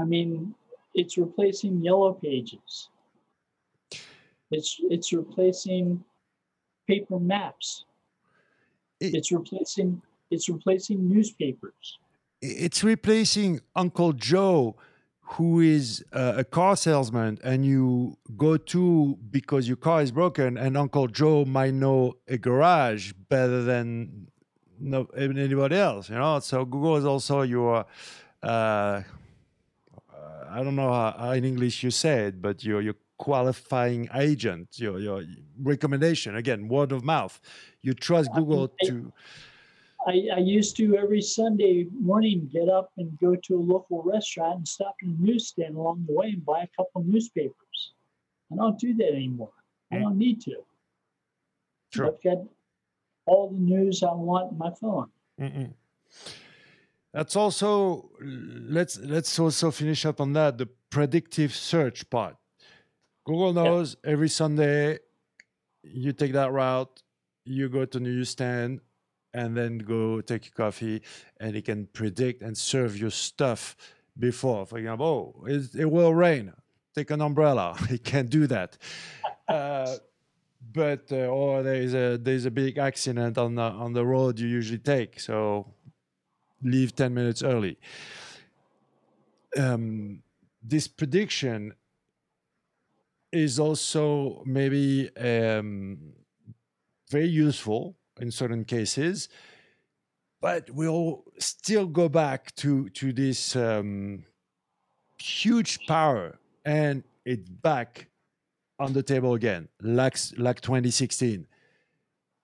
[0.00, 0.54] I mean,
[0.94, 2.88] it's replacing yellow pages
[4.50, 6.04] it's it's replacing
[6.86, 7.84] paper maps.
[9.00, 11.98] It, it's replacing it's replacing newspapers.
[12.42, 14.76] It's replacing Uncle Joe,
[15.20, 20.56] who is uh, a car salesman, and you go to because your car is broken,
[20.56, 24.28] and Uncle Joe might know a garage better than
[24.78, 26.10] no anybody else.
[26.10, 27.86] You know, so Google is also your.
[28.42, 29.02] Uh,
[30.48, 34.68] I don't know how, how in English you say it, but your your qualifying agent,
[34.78, 35.24] your your
[35.62, 36.36] recommendation.
[36.36, 37.40] Again, word of mouth.
[37.82, 39.12] You trust Google I, to.
[40.06, 44.58] I, I used to every Sunday morning get up and go to a local restaurant
[44.58, 47.92] and stop in a newsstand along the way and buy a couple newspapers.
[48.52, 49.50] I don't do that anymore.
[49.90, 50.02] I mm.
[50.02, 50.56] don't need to.
[51.92, 52.06] Sure.
[52.06, 52.38] I've got
[53.26, 55.08] all the news I want in my phone.
[55.40, 55.72] Mm-mm.
[57.12, 62.36] That's also let's let's also finish up on that the predictive search part.
[63.26, 64.12] Google knows yeah.
[64.12, 64.98] every Sunday
[65.82, 67.02] you take that route,
[67.44, 68.80] you go to newsstand,
[69.34, 71.02] and then go take your coffee,
[71.40, 73.76] and it can predict and serve your stuff
[74.18, 74.64] before.
[74.64, 76.52] For example, oh, it, it will rain.
[76.94, 77.76] Take an umbrella.
[77.90, 78.78] It can't do that.
[79.48, 79.98] Uh,
[80.72, 84.48] but uh, or there's a there's a big accident on the on the road you
[84.48, 85.72] usually take, so
[86.64, 87.78] leave ten minutes early.
[89.56, 90.24] Um,
[90.60, 91.74] this prediction
[93.32, 95.98] is also maybe um,
[97.10, 99.28] very useful in certain cases,
[100.40, 104.24] but we'll still go back to to this um,
[105.18, 108.08] huge power, and it's back
[108.78, 111.46] on the table again, like like 2016.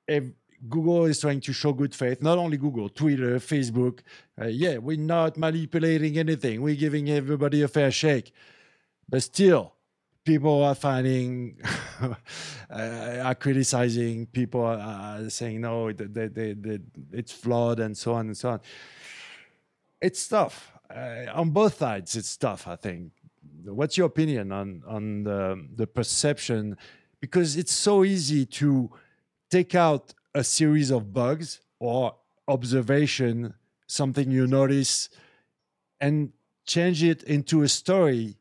[0.08, 0.24] If
[0.68, 2.22] Google is trying to show good faith.
[2.22, 4.00] Not only Google, Twitter, Facebook.
[4.40, 6.62] Uh, yeah, we're not manipulating anything.
[6.62, 8.32] We're giving everybody a fair shake.
[9.08, 9.74] But still,
[10.24, 11.56] people are finding
[12.00, 12.14] uh,
[12.70, 16.78] are criticizing people are saying no they, they, they,
[17.12, 18.60] it's flawed and so on and so on.
[20.00, 20.72] It's tough.
[20.90, 23.12] Uh, on both sides it's tough i think.
[23.64, 26.76] What's your opinion on on the, the perception?
[27.20, 28.90] Because it's so easy to
[29.50, 32.16] take out a series of bugs or
[32.48, 33.54] observation
[33.86, 35.10] something you notice
[36.00, 36.32] and
[36.64, 38.36] change it into a story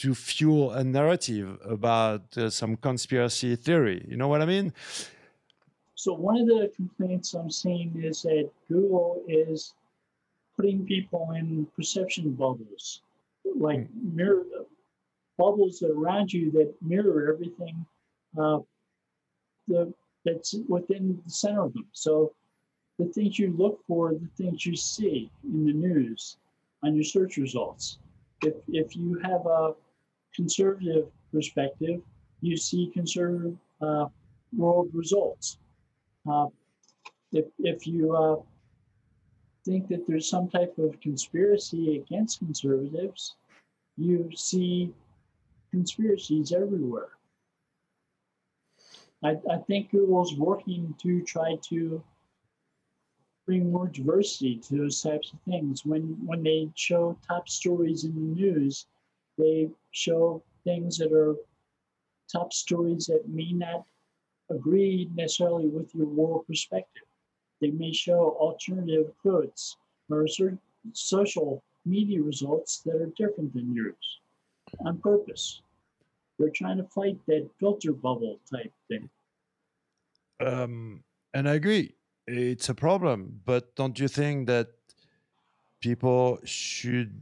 [0.00, 4.04] to fuel a narrative about uh, some conspiracy theory.
[4.08, 4.72] You know what I mean?
[6.00, 9.74] so one of the complaints I'm seeing is that Google is
[10.56, 13.02] putting people in perception bubbles,
[13.44, 14.14] like mm.
[14.14, 14.44] mirror
[15.36, 17.84] bubbles around you that mirror everything
[18.40, 18.60] uh,
[19.68, 19.92] the,
[20.24, 21.86] that's within the center of them.
[21.92, 22.32] So
[22.98, 26.38] the things you look for, the things you see in the news,
[26.82, 27.98] on your search results.
[28.42, 29.74] If, if you have a
[30.34, 32.00] conservative perspective,
[32.40, 34.06] you see conservative uh,
[34.56, 35.58] world results.
[36.30, 36.46] Uh,
[37.32, 38.36] if, if you uh,
[39.64, 43.36] think that there's some type of conspiracy against conservatives,
[43.96, 44.92] you see
[45.70, 47.10] conspiracies everywhere.
[49.22, 52.02] I, I think Google's working to try to
[53.46, 55.84] bring more diversity to those types of things.
[55.84, 58.86] When when they show top stories in the news,
[59.40, 61.36] they show things that are
[62.30, 63.84] top stories that may not
[64.50, 67.04] agree necessarily with your world perspective.
[67.60, 69.76] They may show alternative quotes
[70.08, 70.26] or
[70.92, 74.20] social media results that are different than yours
[74.84, 75.62] on purpose.
[76.38, 79.08] They're trying to fight that filter bubble type thing.
[80.40, 81.94] Um, and I agree,
[82.26, 83.40] it's a problem.
[83.44, 84.68] But don't you think that
[85.80, 87.20] people should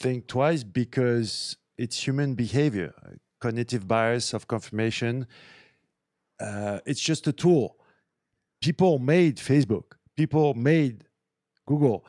[0.00, 2.94] think twice because it's human behavior,
[3.38, 5.26] cognitive bias of confirmation.
[6.40, 7.76] Uh, it's just a tool.
[8.62, 9.92] People made Facebook.
[10.16, 11.04] People made
[11.66, 12.06] Google.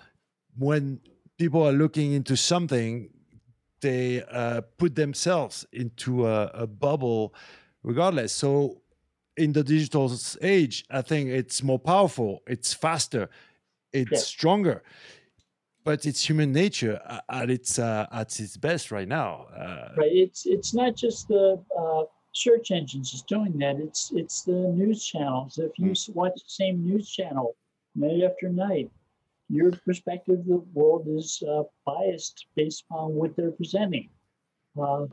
[0.57, 1.01] When
[1.37, 3.09] people are looking into something,
[3.81, 7.33] they uh, put themselves into a, a, bubble
[7.83, 8.31] regardless.
[8.31, 8.81] So
[9.35, 10.11] in the digital
[10.41, 13.29] age, I think it's more powerful, it's faster,
[13.91, 14.17] it's yeah.
[14.19, 14.83] stronger.
[15.83, 19.47] But it's human nature at its uh, at its best right now.
[19.55, 20.11] Uh, right.
[20.11, 22.03] It's it's not just the uh,
[22.33, 23.77] search engines is doing that.
[23.77, 25.57] It's it's the news channels.
[25.57, 26.15] If you mm.
[26.15, 27.55] watch the same news channel
[27.95, 28.91] night after night,
[29.49, 34.09] your perspective of the world is uh, biased based upon what they're presenting.
[34.79, 35.07] Uh,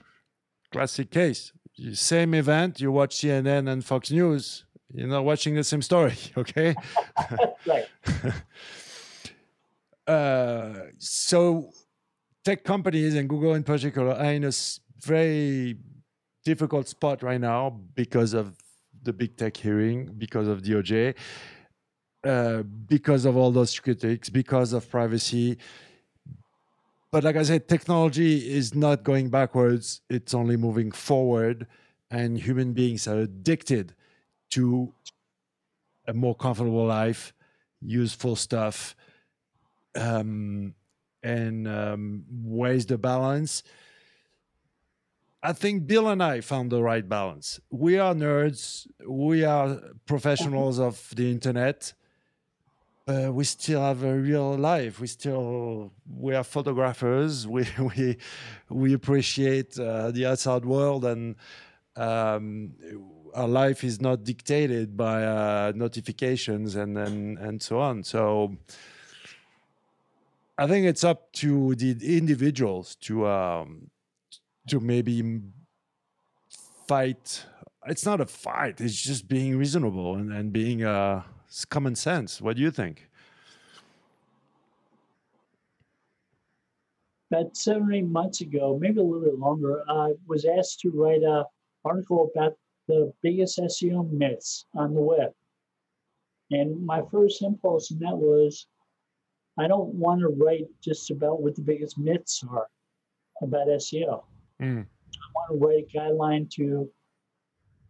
[0.71, 1.53] Classic case.
[1.93, 6.75] Same event, you watch CNN and Fox News, you're not watching the same story, okay?
[7.67, 7.87] right.
[10.09, 11.71] uh, so,
[12.45, 14.53] tech companies and Google in particular are in a
[15.01, 15.77] very
[16.45, 18.57] difficult spot right now because of
[19.03, 21.15] the big tech hearing, because of DOJ.
[22.25, 25.57] Uh, because of all those critics, because of privacy.
[27.13, 31.69] But like I said, technology is not going backwards, it's only moving forward.
[32.11, 33.95] And human beings are addicted
[34.51, 34.93] to
[36.09, 37.33] a more comfortable life,
[37.81, 38.97] useful stuff.
[39.99, 40.75] Um,
[41.23, 43.63] and um, where's the balance?
[45.43, 47.61] I think Bill and I found the right balance.
[47.71, 51.93] We are nerds, we are professionals of the internet
[53.09, 55.01] we still have a real life.
[55.01, 57.47] We still we are photographers.
[57.57, 58.17] We we
[58.69, 61.37] we appreciate uh, the outside world, and
[61.97, 62.75] um,
[63.35, 68.05] our life is not dictated by uh, notifications and, and and so on.
[68.05, 68.57] So
[70.61, 73.91] I think it's up to the individuals to um,
[74.67, 75.41] to maybe
[76.89, 77.45] fight.
[77.87, 78.81] It's not a fight.
[78.81, 81.23] It's just being reasonable and, and being uh,
[81.71, 82.41] common sense.
[82.41, 83.09] What do you think?
[87.31, 90.91] About seven or eight months ago, maybe a little bit longer, I was asked to
[90.91, 91.45] write an
[91.85, 92.57] article about
[92.89, 95.33] the biggest SEO myths on the web.
[96.51, 98.67] And my first impulse in that was
[99.59, 102.69] I don't want to write just about what the biggest myths are
[103.43, 104.23] about SEO.
[104.63, 104.85] Mm.
[104.85, 106.89] I want to write a guideline to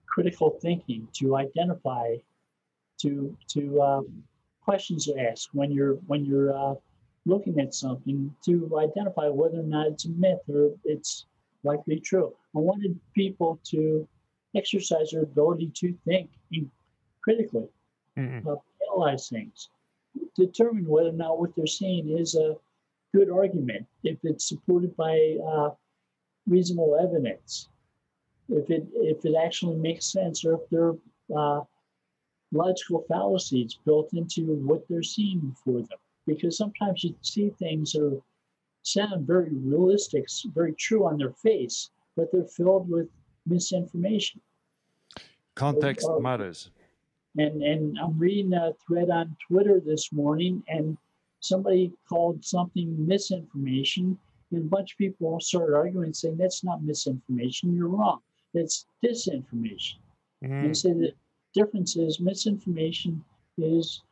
[0.06, 2.16] critical thinking, to identify
[3.02, 4.22] to to um,
[4.62, 6.74] questions to ask when you're when you're uh,
[7.26, 11.26] looking at something to identify whether or not it's a myth or it's
[11.62, 12.34] likely true.
[12.56, 14.08] I wanted people to
[14.56, 16.30] exercise their ability to think
[17.22, 17.68] critically,
[18.16, 18.48] mm-hmm.
[18.48, 18.54] uh,
[18.86, 19.68] analyze things,
[20.36, 22.56] determine whether or not what they're saying is a
[23.14, 25.70] good argument, if it's supported by uh,
[26.46, 27.68] reasonable evidence,
[28.48, 30.94] if it if it actually makes sense, or if there
[31.36, 31.64] are uh,
[32.52, 35.98] logical fallacies built into what they're seeing for them.
[36.26, 38.22] Because sometimes you see things that are,
[38.82, 43.08] sound very realistic, very true on their face, but they're filled with
[43.46, 44.40] misinformation.
[45.54, 46.70] Context matters.
[47.38, 50.98] And and I'm reading a thread on Twitter this morning, and
[51.38, 54.18] somebody called something misinformation,
[54.50, 57.76] and a bunch of people started arguing, saying that's not misinformation.
[57.76, 58.20] You're wrong.
[58.54, 59.98] It's disinformation.
[60.44, 60.64] Mm.
[60.64, 61.14] And said that
[61.54, 63.24] difference is misinformation
[63.56, 64.02] is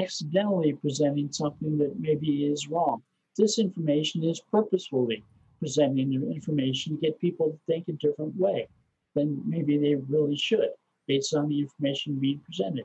[0.00, 3.02] accidentally presenting something that maybe is wrong.
[3.38, 5.24] Disinformation is purposefully
[5.58, 8.68] presenting information to get people to think a different way
[9.14, 10.70] than maybe they really should
[11.06, 12.84] based on the information being presented.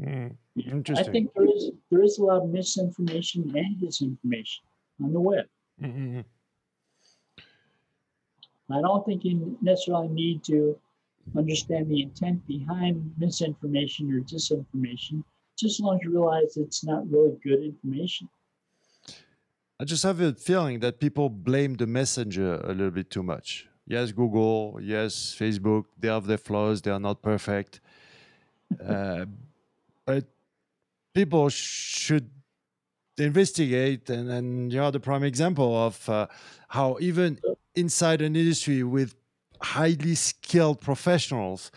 [0.00, 0.34] Mm,
[0.96, 4.60] I think there is there is a lot of misinformation and disinformation
[5.02, 5.46] on the web.
[5.80, 6.20] Mm-hmm.
[8.70, 10.78] I don't think you necessarily need to
[11.36, 15.22] understand the intent behind misinformation or disinformation,
[15.58, 18.28] just as long as you realize it's not really good information.
[19.78, 23.68] I just have a feeling that people blame the messenger a little bit too much.
[23.86, 27.80] Yes, Google, yes, Facebook, they have their flaws, they are not perfect.
[28.84, 29.26] Uh,
[30.06, 30.24] but
[31.14, 32.30] people should
[33.18, 36.26] investigate, and, and you're the prime example of uh,
[36.68, 37.38] how even
[37.74, 39.14] inside an industry with
[39.60, 41.70] highly skilled professionals,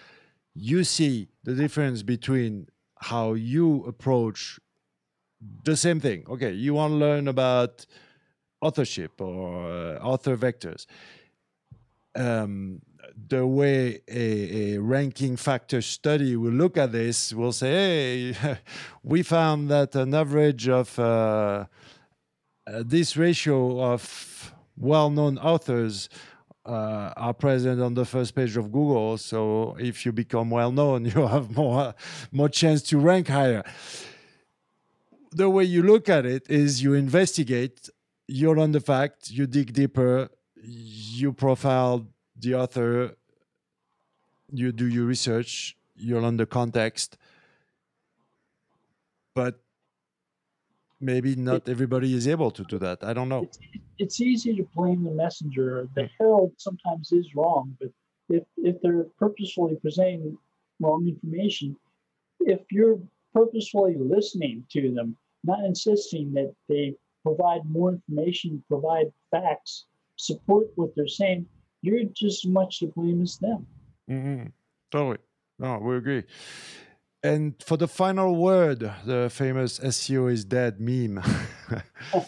[0.54, 2.68] you see the difference between
[3.00, 4.60] how you approach
[5.64, 6.26] the same thing.
[6.30, 7.86] Okay, you want to learn about
[8.62, 10.86] authorship or uh, author vectors.
[12.16, 12.82] Um,
[13.28, 18.58] the way a, a, ranking factor study will look at this will say, hey,
[19.04, 21.66] we found that an average of uh,
[22.68, 26.10] uh, this ratio of well known authors
[26.66, 29.18] uh, are present on the first page of Google.
[29.18, 31.94] So if you become well known, you have more
[32.32, 33.64] more chance to rank higher.
[35.32, 37.90] The way you look at it is you investigate,
[38.28, 40.30] you learn the fact, you dig deeper,
[40.68, 42.08] you profile
[42.40, 43.16] the author,
[44.52, 47.18] you do your research, you learn the context.
[49.34, 49.60] But
[51.00, 53.04] maybe not everybody is able to do that.
[53.04, 53.44] I don't know.
[53.44, 53.60] It's,
[54.00, 55.88] it's easy to blame the messenger.
[55.96, 57.90] The herald sometimes is wrong, but
[58.30, 60.38] if if they're purposefully presenting
[60.80, 61.76] wrong information,
[62.40, 63.00] if you're
[63.34, 69.86] purposefully listening to them, not insisting that they provide more information, provide facts,
[70.16, 71.46] support what they're saying,
[71.82, 73.66] you're just as much to blame as them.
[74.10, 74.48] Mm-hmm.
[74.92, 75.18] Totally.
[75.60, 76.24] No, we agree.
[77.24, 81.18] And for the final word, the famous SEO is dead meme.
[82.14, 82.22] uh,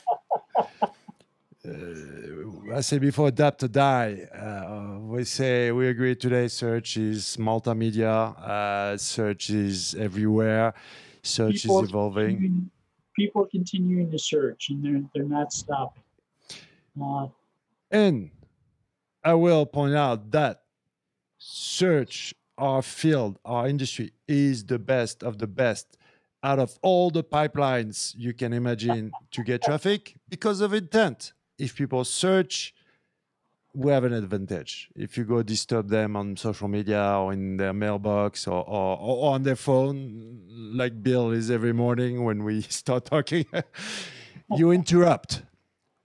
[2.73, 4.27] I said before, adapt or die.
[4.33, 6.47] Uh, we say we agree today.
[6.47, 8.35] Search is multimedia.
[8.39, 10.73] Uh, search is everywhere.
[11.21, 12.71] Search people is evolving.
[13.15, 16.03] People are continuing to search, and they're they're not stopping.
[17.91, 18.31] And
[19.23, 20.63] I will point out that
[21.37, 25.97] search our field, our industry is the best of the best
[26.43, 31.33] out of all the pipelines you can imagine to get traffic because of intent.
[31.57, 32.73] If people search,
[33.73, 34.89] we have an advantage.
[34.95, 39.33] If you go disturb them on social media or in their mailbox or, or, or
[39.33, 43.45] on their phone, like Bill is every morning when we start talking,
[44.55, 45.43] you interrupt.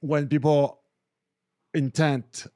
[0.00, 0.81] When people
[1.74, 2.46] intent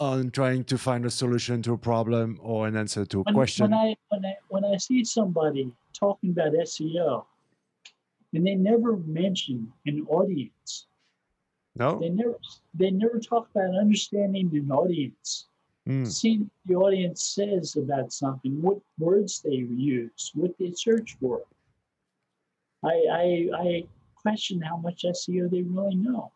[0.00, 3.34] on trying to find a solution to a problem or an answer to a when,
[3.34, 3.70] question.
[3.70, 7.24] When I, when, I, when I see somebody talking about SEO
[8.32, 10.86] and they never mention an audience,
[11.76, 12.34] no, they never
[12.74, 15.46] they never talk about understanding an audience,
[15.88, 16.06] mm.
[16.06, 21.40] seeing what the audience says about something, what words they use, what they search for.
[22.84, 23.84] I I, I
[24.16, 26.30] question how much SEO they really know.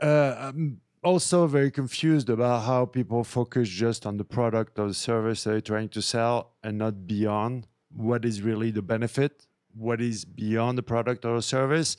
[0.00, 4.94] Uh, um, also very confused about how people focus just on the product or the
[4.94, 9.46] service they're trying to sell and not beyond what is really the benefit,
[9.76, 11.96] what is beyond the product or the service.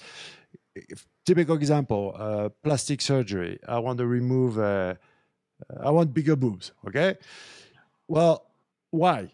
[0.75, 3.59] If, typical example, uh, plastic surgery.
[3.67, 4.95] I want to remove, uh,
[5.81, 7.15] I want bigger boobs, okay?
[8.07, 8.45] Well,
[8.91, 9.31] why?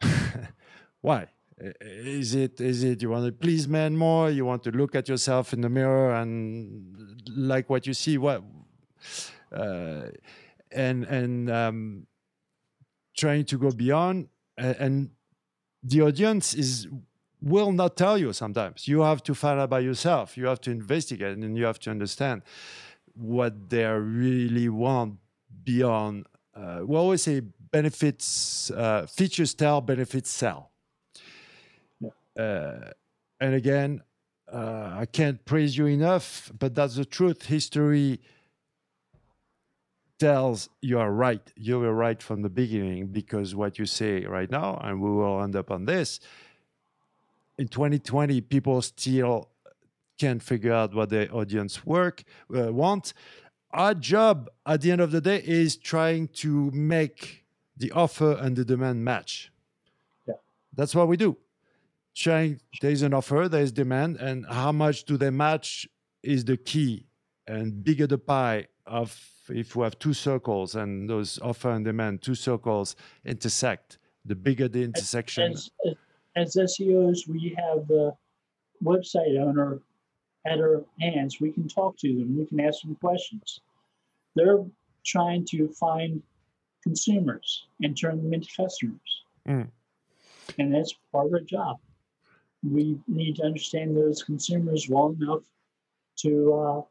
[1.00, 1.28] why?
[1.58, 4.30] Is it is it you want to please men more?
[4.30, 8.18] You want to look at yourself in the mirror and like what you see?
[8.18, 8.42] What
[9.52, 10.06] uh,
[10.72, 12.06] and and um,
[13.16, 15.10] trying to go beyond and,
[15.86, 16.88] the audience is
[17.42, 20.70] will not tell you sometimes you have to find out by yourself you have to
[20.70, 22.40] investigate and you have to understand
[23.14, 25.18] what they really want
[25.62, 26.24] beyond
[26.56, 27.42] uh, we always say
[27.74, 30.70] benefits uh, features tell benefits sell.
[32.38, 32.90] Uh,
[33.40, 34.02] and again
[34.52, 38.20] uh, i can't praise you enough but that's the truth history
[40.18, 41.52] tells you are right.
[41.56, 45.42] You were right from the beginning because what you say right now, and we will
[45.42, 46.20] end up on this.
[47.58, 49.48] In 2020, people still
[50.18, 52.24] can't figure out what their audience work
[52.56, 53.12] uh, want.
[53.72, 57.44] Our job at the end of the day is trying to make
[57.76, 59.52] the offer and the demand match.
[60.26, 60.34] Yeah.
[60.74, 61.36] That's what we do.
[62.16, 65.88] Trying there's an offer, there's demand, and how much do they match
[66.22, 67.06] is the key.
[67.46, 69.18] And bigger the pie of
[69.48, 74.68] if we have two circles and those offer and demand, two circles intersect, the bigger
[74.68, 75.52] the intersection.
[75.52, 75.70] As,
[76.36, 78.14] as, as SEOs, we have the
[78.82, 79.80] website owner
[80.46, 81.40] at our hands.
[81.40, 82.38] We can talk to them.
[82.38, 83.60] We can ask them questions.
[84.34, 84.64] They're
[85.04, 86.22] trying to find
[86.82, 89.22] consumers and turn them into customers.
[89.48, 89.68] Mm.
[90.58, 91.78] And that's part of our job.
[92.72, 95.42] We need to understand those consumers well enough
[96.16, 96.82] to uh,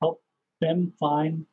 [0.00, 0.22] help
[0.60, 1.44] them find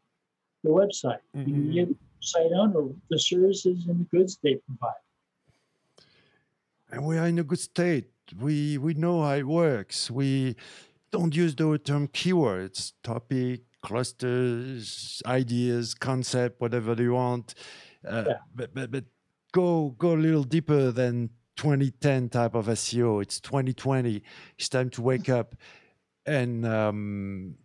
[0.63, 1.21] the website.
[1.35, 1.45] Mhm.
[1.45, 5.01] And give site owner the services and the goods they provide.
[6.91, 8.09] and we are in a good state.
[8.39, 10.09] We we know how it works.
[10.09, 10.55] We
[11.11, 17.53] don't use the term keywords, topic, clusters, ideas, concept, whatever you want.
[18.07, 18.39] Uh, Yeah.
[18.55, 19.05] But but but
[19.51, 23.21] go go a little deeper than 2010 type of SEO.
[23.21, 24.21] It's 2020.
[24.57, 25.55] It's time to wake up.
[26.25, 27.55] And um,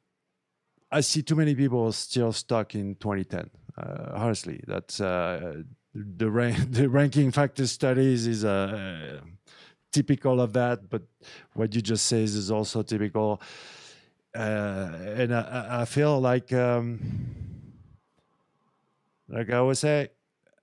[0.91, 3.51] I see too many people still stuck in 2010.
[3.79, 5.63] Uh, honestly, that's uh,
[5.95, 6.31] the
[6.71, 9.21] the ranking factor studies is uh,
[9.93, 10.91] typical of that.
[10.91, 11.03] But
[11.55, 13.41] what you just says is also typical.
[14.35, 17.01] Uh, and I- I, I feel like, um,
[19.29, 20.11] like I always say,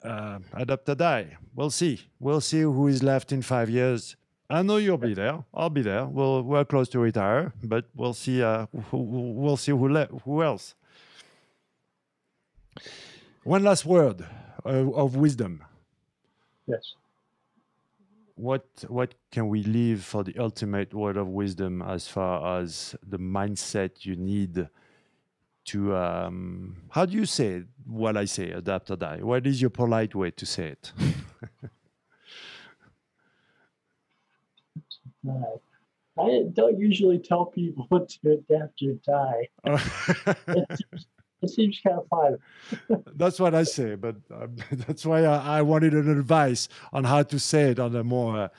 [0.03, 1.37] uh, adapt or die.
[1.55, 2.01] We'll see.
[2.19, 4.15] We'll see who is left in five years.
[4.49, 5.43] I know you'll be there.
[5.53, 6.05] I'll be there.
[6.05, 8.41] We'll we're close to retire, but we'll see.
[8.41, 8.97] Uh, who,
[9.35, 10.75] we'll see who le- who else.
[13.43, 14.25] One last word
[14.63, 15.63] of, of wisdom.
[16.65, 16.93] Yes.
[18.35, 23.17] What what can we leave for the ultimate word of wisdom as far as the
[23.19, 24.69] mindset you need
[25.67, 29.19] to um, how do you say what I say adapt or die?
[29.21, 30.91] What is your polite way to say it?
[36.19, 39.49] I don't usually tell people to adapt or die.
[40.47, 41.05] It seems,
[41.41, 43.03] it seems kind of fun.
[43.15, 47.23] that's what I say, but um, that's why I, I wanted an advice on how
[47.23, 48.49] to say it on a more uh,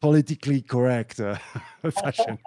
[0.00, 1.36] politically correct uh,
[2.02, 2.38] fashion.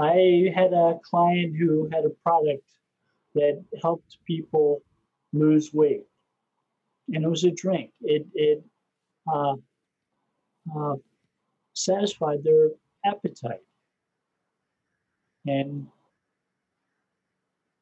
[0.00, 2.64] I had a client who had a product
[3.34, 4.82] that helped people
[5.32, 6.04] lose weight,
[7.08, 7.90] and it was a drink.
[8.00, 8.64] It it
[9.32, 9.56] uh,
[10.76, 10.96] uh,
[11.74, 12.70] satisfied their
[13.04, 13.60] appetite,
[15.46, 15.86] and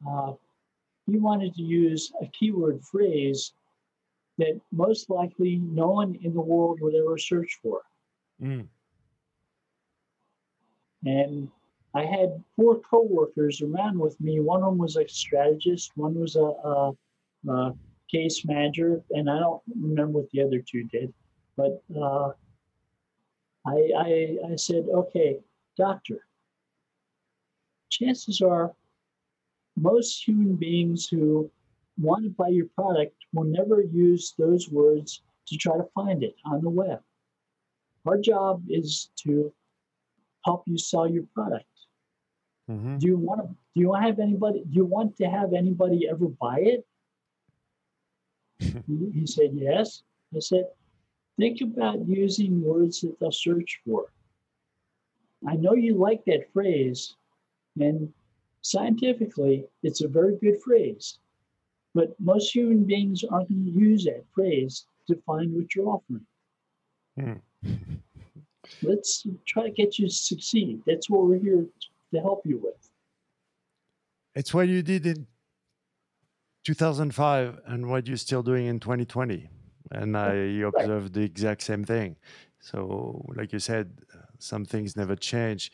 [0.09, 0.33] uh,
[1.07, 3.53] he wanted to use a keyword phrase
[4.39, 7.83] that most likely no one in the world would ever search for.
[8.41, 8.69] Mm.
[11.05, 11.49] And
[11.99, 14.39] I had four coworkers around with me.
[14.39, 16.41] One of them was a strategist, one was a,
[16.73, 16.93] a,
[17.49, 17.75] a
[18.09, 21.13] case manager, and I don't remember what the other two did.
[21.57, 22.31] But uh,
[23.67, 25.41] I, I, I said, okay,
[25.77, 26.21] doctor,
[27.91, 28.73] chances are
[29.77, 31.51] most human beings who
[31.99, 36.37] want to buy your product will never use those words to try to find it
[36.45, 37.01] on the web.
[38.07, 39.53] Our job is to
[40.45, 41.65] help you sell your product.
[42.69, 42.99] Mhm.
[43.01, 43.49] Do you want to?
[43.49, 44.65] Do you have anybody?
[44.65, 46.87] Do you want to have anybody ever buy it?
[48.59, 50.03] he, he said yes.
[50.35, 50.67] I said,
[51.39, 54.13] think about using words that they'll search for.
[55.47, 57.15] I know you like that phrase,
[57.81, 58.13] and
[58.61, 61.19] scientifically, it's a very good phrase.
[61.95, 66.27] But most human beings aren't going to use that phrase to find what you're offering.
[67.19, 67.41] Mm.
[68.83, 70.83] Let's try to get you to succeed.
[70.87, 71.65] That's what we're here
[72.15, 72.91] to help you with.
[74.35, 75.27] It's what you did in
[76.65, 79.49] 2005 and what you're still doing in 2020.
[79.91, 82.17] And I observed the exact same thing.
[82.61, 83.91] So, like you said,
[84.39, 85.73] some things never change.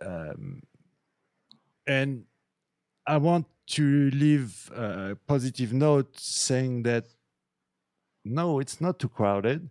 [0.00, 0.62] Um,
[1.86, 2.24] and
[3.06, 7.06] I want to leave a positive note saying that
[8.24, 9.68] no, it's not too crowded.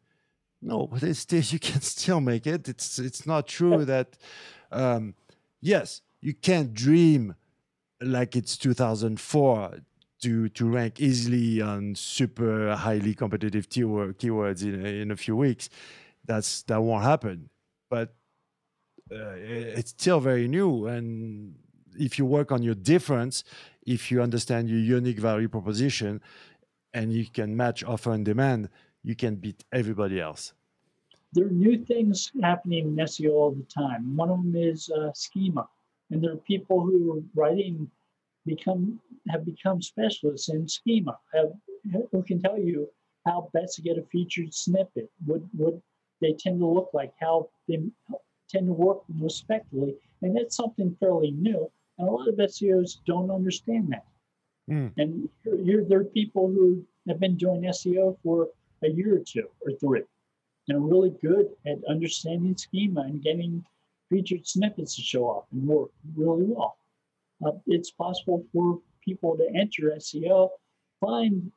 [0.61, 2.67] No, but it's still, you can still make it.
[2.67, 4.17] It's it's not true that
[4.71, 5.15] um,
[5.61, 7.35] yes, you can't dream
[8.01, 9.79] like it's 2004
[10.23, 15.35] to to rank easily on super highly competitive keyword, keywords in, a- in a few
[15.35, 15.69] weeks.
[16.25, 17.49] That's that won't happen.
[17.89, 18.13] But
[19.11, 21.55] uh, it's still very new, and
[21.99, 23.43] if you work on your difference,
[23.85, 26.21] if you understand your unique value proposition,
[26.93, 28.69] and you can match offer and demand,
[29.03, 30.53] you can beat everybody else.
[31.33, 34.15] There are new things happening in SEO all the time.
[34.15, 35.67] One of them is uh, schema,
[36.09, 37.89] and there are people who are writing
[38.45, 38.99] become
[39.29, 41.17] have become specialists in schema.
[41.33, 41.51] Have
[42.11, 42.89] who can tell you
[43.25, 45.75] how best to get a featured snippet, what what
[46.19, 47.79] they tend to look like, how they
[48.49, 51.71] tend to work respectively, and that's something fairly new.
[51.97, 54.05] And a lot of SEOs don't understand that.
[54.69, 54.91] Mm.
[54.97, 58.49] And here, there are people who have been doing SEO for
[58.83, 60.01] a year or two or three,
[60.71, 63.63] and really good at understanding schema and getting
[64.09, 66.77] featured snippets to show up and work really well.
[67.45, 70.49] Uh, it's possible for people to enter SEO,
[70.99, 71.51] find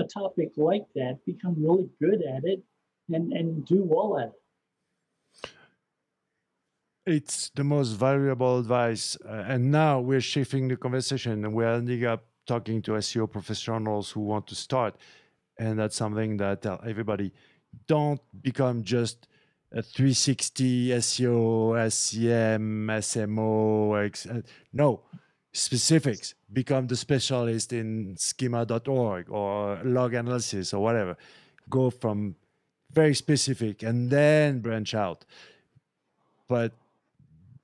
[0.00, 2.62] a topic like that, become really good at it,
[3.12, 4.40] and, and do well at it
[7.06, 9.16] it's the most valuable advice.
[9.24, 14.10] Uh, and now we're shifting the conversation and we're ending up talking to SEO professionals
[14.10, 14.96] who want to start.
[15.58, 17.32] And that's something that tell everybody
[17.86, 19.28] don't become just
[19.72, 24.06] a 360 SEO, SEM, SMO.
[24.06, 24.42] Ex- uh,
[24.72, 25.00] no,
[25.52, 26.34] specifics.
[26.52, 31.16] Become the specialist in schema.org or log analysis or whatever.
[31.68, 32.36] Go from
[32.92, 35.24] very specific and then branch out.
[36.48, 36.72] But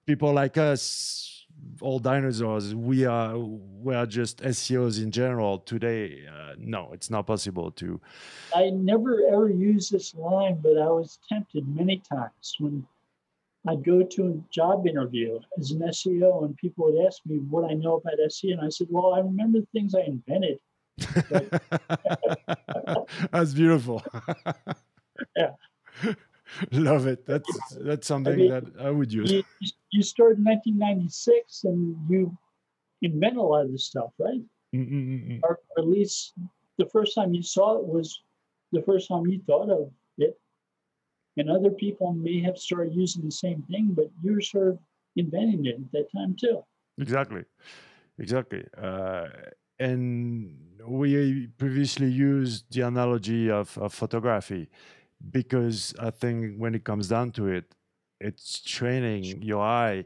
[0.07, 1.40] people like us,
[1.81, 5.59] all dinosaurs, we are we are just SEOs in general.
[5.59, 8.01] Today, uh, no, it's not possible to.
[8.55, 12.87] I never ever used this line, but I was tempted many times when
[13.69, 17.71] I'd go to a job interview as an SEO, and people would ask me what
[17.71, 20.59] I know about SEO, and I said, "Well, I remember the things I invented."
[23.33, 24.03] That's beautiful.
[25.37, 25.53] yeah.
[26.73, 27.27] Love it.
[27.27, 27.49] That's
[27.81, 29.31] that's something I mean, that I would use.
[29.31, 29.43] You,
[29.91, 32.37] you started in 1996 and you
[33.03, 34.41] invent a lot of this stuff, right?
[34.75, 35.41] Mm-mm-mm.
[35.43, 36.35] Or, at least
[36.79, 38.23] the first time you saw it was
[38.73, 40.39] the first time you thought of it.
[41.37, 44.79] And other people may have started using the same thing, but you were sort of
[45.17, 46.63] inventing it at that time too.
[46.99, 47.45] Exactly,
[48.19, 48.65] exactly.
[48.77, 49.29] Uh,
[49.79, 50.55] and
[50.87, 54.69] we previously used the analogy of, of photography
[55.31, 57.75] because I think when it comes down to it,
[58.21, 60.05] it's training your eye,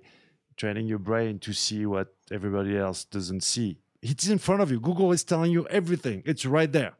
[0.57, 3.79] training your brain to see what everybody else doesn't see.
[4.03, 4.81] It's in front of you.
[4.81, 6.23] Google is telling you everything.
[6.27, 6.95] It's right there.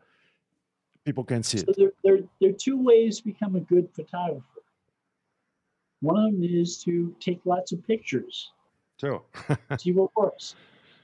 [1.05, 1.77] People can see so it.
[1.77, 4.43] There, there, there are two ways to become a good photographer.
[6.01, 8.51] One of them is to take lots of pictures.
[9.01, 9.23] Sure.
[9.79, 10.55] see what works.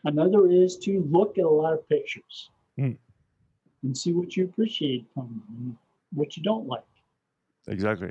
[0.04, 2.96] Another is to look at a lot of pictures mm.
[3.82, 5.76] and see what you appreciate from them and
[6.12, 6.84] what you don't like.
[7.68, 8.10] Exactly.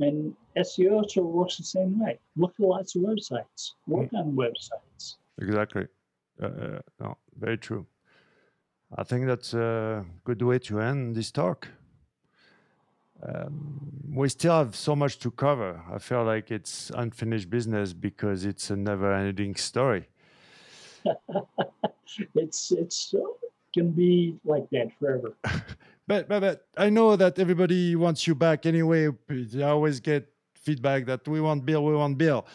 [0.00, 2.18] And SEO also works the same way.
[2.36, 4.18] Look at lots of websites, work mm.
[4.18, 5.16] on websites.
[5.40, 5.86] Exactly.
[6.42, 7.86] Uh, uh, no, very true.
[8.96, 11.68] I think that's a good way to end this talk.
[13.22, 13.80] Um,
[14.12, 15.80] we still have so much to cover.
[15.90, 20.08] I feel like it's unfinished business because it's a never-ending story.
[22.34, 23.18] it's it's uh,
[23.72, 25.34] can be like that forever.
[26.06, 29.08] but, but but I know that everybody wants you back anyway.
[29.30, 32.46] I always get feedback that we want Bill, we want Bill.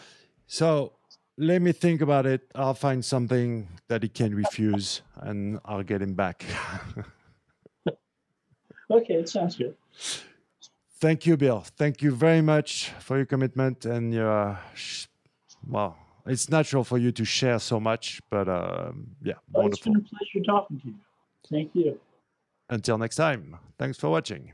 [0.47, 0.93] So
[1.37, 2.49] let me think about it.
[2.55, 6.43] I'll find something that he can refuse, and I'll get him back.
[8.91, 9.75] okay, it sounds good.
[10.99, 11.63] Thank you, Bill.
[11.77, 14.59] Thank you very much for your commitment and your
[15.67, 15.97] well.
[16.25, 18.91] It's natural for you to share so much, but uh,
[19.23, 19.71] yeah, oh, wonderful.
[19.73, 20.95] It's been a pleasure talking to you.
[21.49, 21.99] Thank you.
[22.69, 24.51] Until next time, thanks for watching.